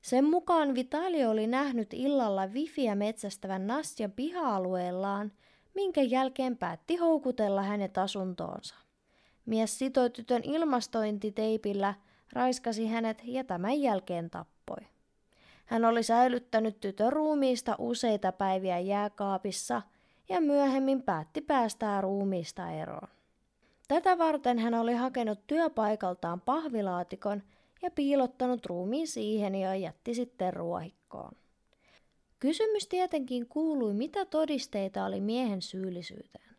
Sen 0.02 0.24
mukaan 0.24 0.74
Vitali 0.74 1.24
oli 1.24 1.46
nähnyt 1.46 1.94
illalla 1.94 2.46
wifiä 2.46 2.94
metsästävän 2.94 3.66
Nastjan 3.66 4.12
piha-alueellaan, 4.12 5.32
minkä 5.74 6.02
jälkeen 6.02 6.56
päätti 6.56 6.96
houkutella 6.96 7.62
hänet 7.62 7.98
asuntoonsa. 7.98 8.74
Mies 9.46 9.78
sitoi 9.78 10.10
tytön 10.10 10.42
ilmastointiteipillä, 10.44 11.94
raiskasi 12.32 12.86
hänet 12.86 13.22
ja 13.24 13.44
tämän 13.44 13.80
jälkeen 13.80 14.30
tappoi. 14.30 14.59
Hän 15.66 15.84
oli 15.84 16.02
säilyttänyt 16.02 16.80
tytön 16.80 17.12
ruumiista 17.12 17.74
useita 17.78 18.32
päiviä 18.32 18.78
jääkaapissa 18.78 19.82
ja 20.28 20.40
myöhemmin 20.40 21.02
päätti 21.02 21.40
päästää 21.40 22.00
ruumiista 22.00 22.70
eroon. 22.70 23.08
Tätä 23.88 24.18
varten 24.18 24.58
hän 24.58 24.74
oli 24.74 24.94
hakenut 24.94 25.46
työpaikaltaan 25.46 26.40
pahvilaatikon 26.40 27.42
ja 27.82 27.90
piilottanut 27.90 28.66
ruumiin 28.66 29.08
siihen 29.08 29.54
ja 29.54 29.74
jätti 29.74 30.14
sitten 30.14 30.52
ruohikkoon. 30.52 31.32
Kysymys 32.38 32.86
tietenkin 32.86 33.46
kuului, 33.46 33.94
mitä 33.94 34.24
todisteita 34.24 35.04
oli 35.04 35.20
miehen 35.20 35.62
syyllisyyteen. 35.62 36.56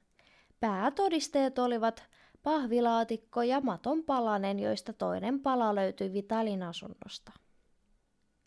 Päätodisteet 0.59 1.59
olivat 1.59 2.03
pahvilaatikko 2.43 3.41
ja 3.41 3.61
maton 3.61 4.03
palanen, 4.03 4.59
joista 4.59 4.93
toinen 4.93 5.39
pala 5.39 5.75
löytyi 5.75 6.13
Vitalin 6.13 6.63
asunnosta. 6.63 7.31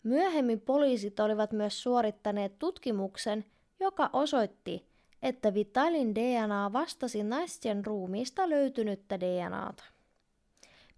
Myöhemmin 0.05 0.61
poliisit 0.61 1.19
olivat 1.19 1.51
myös 1.51 1.83
suorittaneet 1.83 2.59
tutkimuksen, 2.59 3.45
joka 3.79 4.09
osoitti, 4.13 4.85
että 5.21 5.53
Vitalin 5.53 6.15
DNA 6.15 6.73
vastasi 6.73 7.23
naisten 7.23 7.85
ruumiista 7.85 8.49
löytynyttä 8.49 9.19
DNAta. 9.19 9.83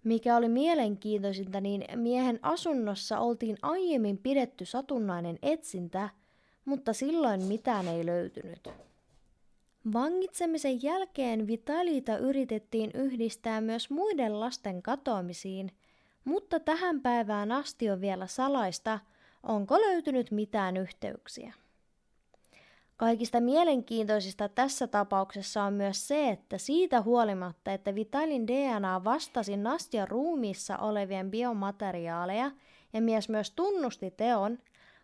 Mikä 0.04 0.36
oli 0.36 0.48
mielenkiintoisinta, 0.48 1.60
niin 1.60 1.84
miehen 1.96 2.38
asunnossa 2.42 3.18
oltiin 3.18 3.56
aiemmin 3.62 4.18
pidetty 4.18 4.64
satunnainen 4.64 5.38
etsintä, 5.42 6.08
mutta 6.64 6.92
silloin 6.92 7.42
mitään 7.42 7.88
ei 7.88 8.06
löytynyt. 8.06 8.68
Vangitsemisen 9.92 10.82
jälkeen 10.82 11.46
Vitalita 11.46 12.18
yritettiin 12.18 12.90
yhdistää 12.94 13.60
myös 13.60 13.90
muiden 13.90 14.40
lasten 14.40 14.82
katoamisiin, 14.82 15.72
mutta 16.28 16.60
tähän 16.60 17.00
päivään 17.00 17.52
asti 17.52 17.90
on 17.90 18.00
vielä 18.00 18.26
salaista, 18.26 18.98
onko 19.42 19.80
löytynyt 19.80 20.30
mitään 20.30 20.76
yhteyksiä. 20.76 21.54
Kaikista 22.96 23.40
mielenkiintoisista 23.40 24.48
tässä 24.48 24.86
tapauksessa 24.86 25.62
on 25.62 25.72
myös 25.72 26.08
se, 26.08 26.28
että 26.28 26.58
siitä 26.58 27.02
huolimatta, 27.02 27.72
että 27.72 27.94
Vitalin 27.94 28.46
DNA 28.46 29.04
vastasi 29.04 29.56
Nastjan 29.56 30.08
ruumiissa 30.08 30.78
olevien 30.78 31.30
biomateriaaleja 31.30 32.50
ja 32.92 33.00
mies 33.00 33.28
myös 33.28 33.50
tunnusti 33.50 34.10
teon, 34.10 34.58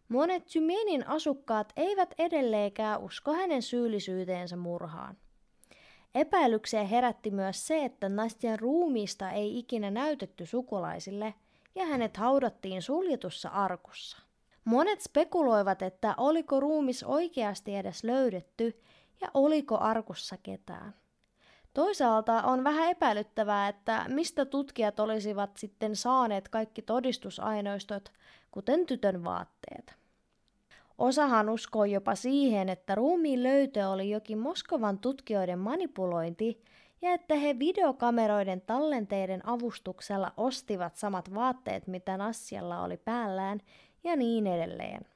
monet 0.08 0.46
Tymenin 0.46 1.08
asukkaat 1.08 1.72
eivät 1.76 2.14
edelleenkään 2.18 3.00
usko 3.00 3.32
hänen 3.32 3.62
syyllisyyteensä 3.62 4.56
murhaan. 4.56 5.16
Epäilyksiä 6.14 6.85
herätti 6.85 7.31
myös 7.31 7.66
se, 7.66 7.85
että 7.85 8.09
Nastjan 8.09 8.59
ruumiista 8.59 9.31
ei 9.31 9.59
ikinä 9.59 9.90
näytetty 9.90 10.46
sukulaisille 10.46 11.35
ja 11.74 11.87
hänet 11.87 12.16
haudattiin 12.16 12.83
suljetussa 12.83 13.48
arkussa. 13.48 14.18
Monet 14.64 15.00
spekuloivat, 15.00 15.83
että 15.83 16.14
oliko 16.16 16.61
ruumis 16.61 17.03
oikeasti 17.03 17.77
edes 17.77 18.05
löydetty 18.05 18.83
ja 19.20 19.29
oliko 19.35 19.79
arkussa 19.79 20.37
ketään. 20.42 20.94
Toisaalta 21.74 22.42
on 22.42 22.64
vähän 22.64 22.90
epäilyttävää, 22.90 23.68
että 23.68 24.05
mistä 24.09 24.44
tutkijat 24.44 25.00
olisivat 25.00 25.57
sitten 25.57 25.96
saaneet 25.96 26.48
kaikki 26.48 26.83
todistusainoistot, 26.83 28.12
kuten 28.50 28.87
tytön 28.87 29.24
vaatteet. 29.24 30.04
Osahan 30.98 31.48
uskoo 31.48 31.85
jopa 31.85 32.14
siihen, 32.14 32.68
että 32.68 32.94
ruumiin 32.94 33.42
löytö 33.42 33.88
oli 33.88 34.11
jokin 34.11 34.38
Moskovan 34.38 34.98
tutkijoiden 34.98 35.59
manipulointi 35.59 36.64
ja 37.02 37.12
että 37.12 37.35
he 37.35 37.59
videokameroiden 37.59 38.61
tallenteiden 38.61 39.48
avustuksella 39.48 40.33
ostivat 40.37 40.96
samat 40.96 41.35
vaatteet, 41.35 41.87
mitä 41.87 42.16
Nassialla 42.16 42.83
oli 42.83 42.96
päällään 42.96 43.61
ja 44.04 44.16
niin 44.16 44.46
edelleen. 44.46 45.07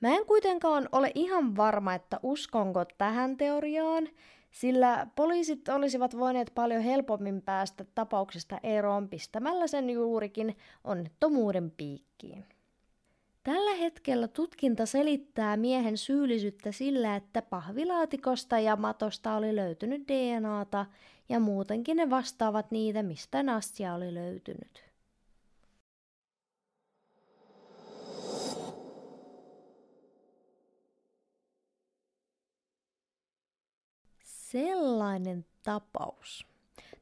Mä 0.00 0.16
en 0.16 0.26
kuitenkaan 0.26 0.88
ole 0.92 1.12
ihan 1.14 1.56
varma, 1.56 1.94
että 1.94 2.20
uskonko 2.22 2.84
tähän 2.98 3.36
teoriaan, 3.36 4.08
sillä 4.50 5.06
poliisit 5.16 5.68
olisivat 5.68 6.18
voineet 6.18 6.52
paljon 6.54 6.82
helpommin 6.82 7.42
päästä 7.42 7.84
tapauksesta 7.94 8.58
eroon 8.62 9.08
pistämällä 9.08 9.66
sen 9.66 9.90
juurikin 9.90 10.56
onnettomuuden 10.84 11.70
piikkiin. 11.70 12.44
Tällä 13.44 13.74
hetkellä 13.74 14.28
tutkinta 14.28 14.86
selittää 14.86 15.56
miehen 15.56 15.98
syyllisyyttä 15.98 16.72
sillä, 16.72 17.16
että 17.16 17.42
pahvilaatikosta 17.42 18.58
ja 18.58 18.76
matosta 18.76 19.36
oli 19.36 19.56
löytynyt 19.56 20.08
DNAta 20.08 20.86
ja 21.28 21.40
muutenkin 21.40 21.96
ne 21.96 22.10
vastaavat 22.10 22.70
niitä, 22.70 23.02
mistä 23.02 23.42
Nastia 23.42 23.94
oli 23.94 24.14
löytynyt. 24.14 24.84
sellainen 34.54 35.44
tapaus. 35.62 36.53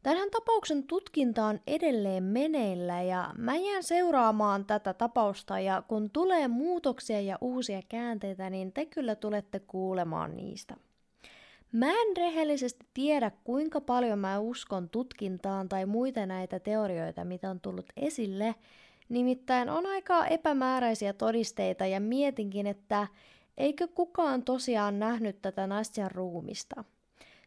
Tämän 0.03 0.31
tapauksen 0.31 0.85
tutkinta 0.85 1.45
on 1.45 1.61
edelleen 1.67 2.23
meneillä 2.23 3.03
ja 3.03 3.35
mä 3.39 3.57
jään 3.57 3.83
seuraamaan 3.83 4.65
tätä 4.65 4.95
tapausta 4.95 5.61
ja 5.61 5.83
kun 5.89 6.11
tulee 6.11 6.49
muutoksia 6.49 7.21
ja 7.21 7.39
uusia 7.41 7.83
käänteitä, 7.89 8.51
niin 8.51 8.73
te 8.73 8.87
kyllä 8.87 9.15
tulette 9.15 9.61
kuulemaan 9.61 10.37
niistä. 10.37 10.77
Mä 11.73 11.91
en 11.91 12.17
rehellisesti 12.17 12.87
tiedä, 12.95 13.31
kuinka 13.45 13.81
paljon 13.81 14.19
mä 14.19 14.39
uskon 14.39 14.89
tutkintaan 14.89 15.69
tai 15.69 15.87
muita 15.87 16.27
näitä 16.27 16.61
teorioita, 16.61 17.25
mitä 17.25 17.51
on 17.51 17.61
tullut 17.61 17.87
esille. 17.97 18.55
Nimittäin 19.09 19.71
on 19.71 19.87
aika 19.87 20.27
epämääräisiä 20.27 21.13
todisteita 21.13 21.87
ja 21.87 22.01
mietinkin, 22.01 22.67
että 22.67 23.09
eikö 23.59 23.89
kukaan 23.89 24.43
tosiaan 24.43 24.99
nähnyt 24.99 25.43
tätä 25.43 25.67
naisten 25.67 26.11
ruumista. 26.11 26.85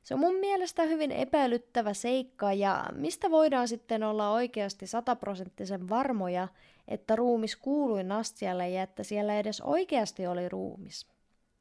Se 0.05 0.13
on 0.13 0.19
mun 0.19 0.35
mielestä 0.35 0.83
hyvin 0.83 1.11
epäilyttävä 1.11 1.93
seikka 1.93 2.53
ja 2.53 2.85
mistä 2.95 3.31
voidaan 3.31 3.67
sitten 3.67 4.03
olla 4.03 4.31
oikeasti 4.31 4.87
sataprosenttisen 4.87 5.89
varmoja, 5.89 6.47
että 6.87 7.15
ruumis 7.15 7.55
kuului 7.55 8.03
Nastialle 8.03 8.69
ja 8.69 8.83
että 8.83 9.03
siellä 9.03 9.39
edes 9.39 9.61
oikeasti 9.61 10.27
oli 10.27 10.49
ruumis. 10.49 11.07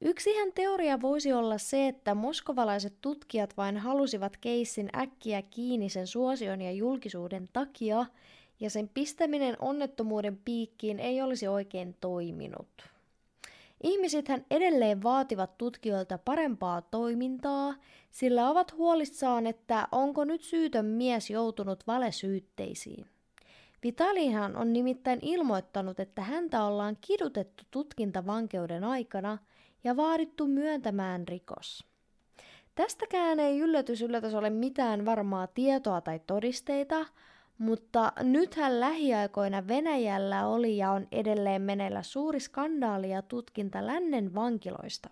Yksihän 0.01 0.53
teoria 0.55 1.01
voisi 1.01 1.33
olla 1.33 1.59
se, 1.59 1.89
että 1.89 2.15
moskovalaiset 2.15 2.95
tutkijat 3.01 3.57
vain 3.57 3.77
halusivat 3.77 4.37
keissin 4.37 4.89
äkkiä 4.97 5.43
kiinni 5.43 5.89
sen 5.89 6.07
suosion 6.07 6.61
ja 6.61 6.73
julkisuuden 6.73 7.49
takia, 7.53 8.07
ja 8.61 8.71
sen 8.71 8.91
pistäminen 8.95 9.57
onnettomuuden 9.59 10.41
piikkiin 10.45 11.01
ei 11.01 11.23
olisi 11.23 11.49
oikein 11.49 11.97
toiminut. 12.01 12.94
Ihmisithän 13.85 14.45
edelleen 14.51 15.03
vaativat 15.03 15.59
tutkijoilta 15.59 16.19
parempaa 16.19 16.83
toimintaa, 16.83 17.75
sillä 18.11 18.51
ovat 18.51 18.73
huolissaan, 18.73 19.47
että 19.47 19.89
onko 19.93 20.25
nyt 20.25 20.43
syytön 20.43 20.85
mies 20.85 21.31
joutunut 21.31 21.87
valesyytteisiin. 21.87 23.07
Vitalihan 23.83 24.57
on 24.57 24.73
nimittäin 24.73 25.19
ilmoittanut, 25.23 26.01
että 26.01 26.23
häntä 26.23 26.65
ollaan 26.65 26.97
kidutettu 27.01 27.65
tutkintavankeuden 27.71 28.85
aikana 28.85 29.39
ja 29.85 29.97
vaadittu 29.97 30.47
myöntämään 30.47 31.29
rikos. 31.29 31.85
Tästäkään 32.75 33.41
ei 33.41 33.59
yllätys 33.59 34.03
yllätys 34.03 34.35
ole 34.35 34.51
mitään 34.51 35.05
varmaa 35.05 35.47
tietoa 35.47 36.01
tai 36.01 36.21
todisteita, 36.27 37.07
mutta 37.59 38.13
nythän 38.23 38.81
lähiaikoina 38.81 39.69
Venäjällä 39.69 40.47
oli 40.47 40.77
ja 40.77 40.91
on 40.91 41.07
edelleen 41.13 41.63
meneillä 41.63 42.03
suuri 42.03 42.41
skandaali 42.41 43.11
ja 43.11 43.23
tutkinta 43.23 43.87
lännen 43.87 44.35
vankiloista. 44.35 45.11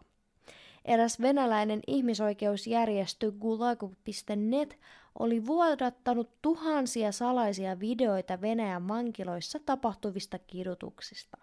Eräs 0.84 1.20
venäläinen 1.20 1.80
ihmisoikeusjärjestö 1.86 3.32
Gulag.net 3.32 4.78
oli 5.18 5.46
vuodattanut 5.46 6.30
tuhansia 6.42 7.12
salaisia 7.12 7.80
videoita 7.80 8.40
Venäjän 8.40 8.88
vankiloissa 8.88 9.58
tapahtuvista 9.66 10.38
kidutuksista. 10.38 11.38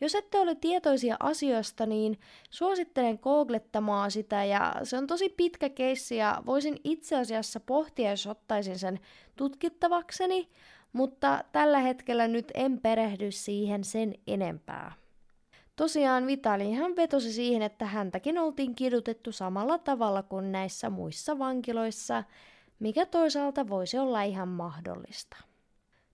Jos 0.00 0.14
ette 0.14 0.38
ole 0.38 0.54
tietoisia 0.54 1.16
asioista, 1.20 1.86
niin 1.86 2.18
suosittelen 2.50 3.18
googlettamaan 3.22 4.10
sitä 4.10 4.44
ja 4.44 4.74
se 4.82 4.96
on 4.96 5.06
tosi 5.06 5.28
pitkä 5.28 5.68
keissi 5.68 6.16
ja 6.16 6.42
voisin 6.46 6.80
itse 6.84 7.16
asiassa 7.16 7.60
pohtia, 7.60 8.10
jos 8.10 8.26
ottaisin 8.26 8.78
sen 8.78 9.00
tutkittavakseni, 9.36 10.48
mutta 10.92 11.44
tällä 11.52 11.78
hetkellä 11.78 12.28
nyt 12.28 12.52
en 12.54 12.80
perehdy 12.80 13.30
siihen 13.30 13.84
sen 13.84 14.14
enempää. 14.26 14.92
Tosiaan 15.76 16.26
Vitali 16.26 16.72
hän 16.72 16.96
vetosi 16.96 17.32
siihen, 17.32 17.62
että 17.62 17.84
häntäkin 17.84 18.38
oltiin 18.38 18.74
kidutettu 18.74 19.32
samalla 19.32 19.78
tavalla 19.78 20.22
kuin 20.22 20.52
näissä 20.52 20.90
muissa 20.90 21.38
vankiloissa, 21.38 22.24
mikä 22.78 23.06
toisaalta 23.06 23.68
voisi 23.68 23.98
olla 23.98 24.22
ihan 24.22 24.48
mahdollista. 24.48 25.49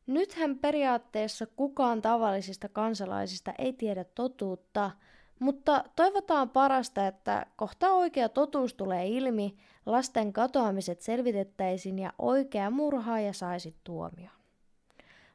Nythän 0.07 0.59
periaatteessa 0.59 1.47
kukaan 1.47 2.03
tavallisista 2.03 2.69
kansalaisista 2.69 3.53
ei 3.59 3.73
tiedä 3.73 4.05
totuutta, 4.05 4.90
mutta 5.38 5.85
toivotaan 5.97 6.51
parasta, 6.51 7.07
että 7.07 7.47
kohta 7.57 7.92
oikea 7.92 8.29
totuus 8.29 8.75
tulee 8.75 9.07
ilmi, 9.07 9.57
lasten 9.87 10.33
katoamiset 10.33 11.01
selvitettäisiin 11.01 11.99
ja 11.99 12.12
oikea 12.19 12.71
murhaaja 12.71 13.33
saisi 13.33 13.77
tuomio. 13.85 14.31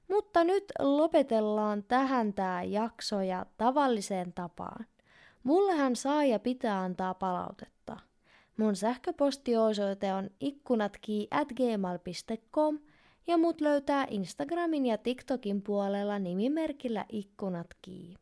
Mutta 0.10 0.44
nyt 0.44 0.64
lopetellaan 0.80 1.84
tähän 1.84 2.34
tämä 2.34 2.64
jakso 2.64 3.22
ja 3.22 3.46
tavalliseen 3.58 4.34
tapaan. 4.34 4.86
Mullehan 5.44 5.96
saa 5.96 6.24
ja 6.24 6.40
pitää 6.40 6.82
antaa 6.82 7.14
palautetta. 7.14 7.98
Mun 8.58 8.76
sähköpostiosoite 8.76 10.14
on 10.14 10.30
ikkunatki 10.40 11.28
at 11.32 11.48
gmail.com 11.48 12.80
ja 13.28 13.38
mut 13.38 13.62
löytää 13.62 14.08
Instagramin 14.10 14.86
ja 14.86 14.98
TikTokin 14.98 15.62
puolella 15.62 16.20
nimimerkillä 16.20 17.06
ikkunatki. 17.12 18.16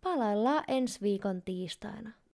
Palaillaan 0.00 0.64
ensi 0.68 1.00
viikon 1.02 1.42
tiistaina. 1.42 2.10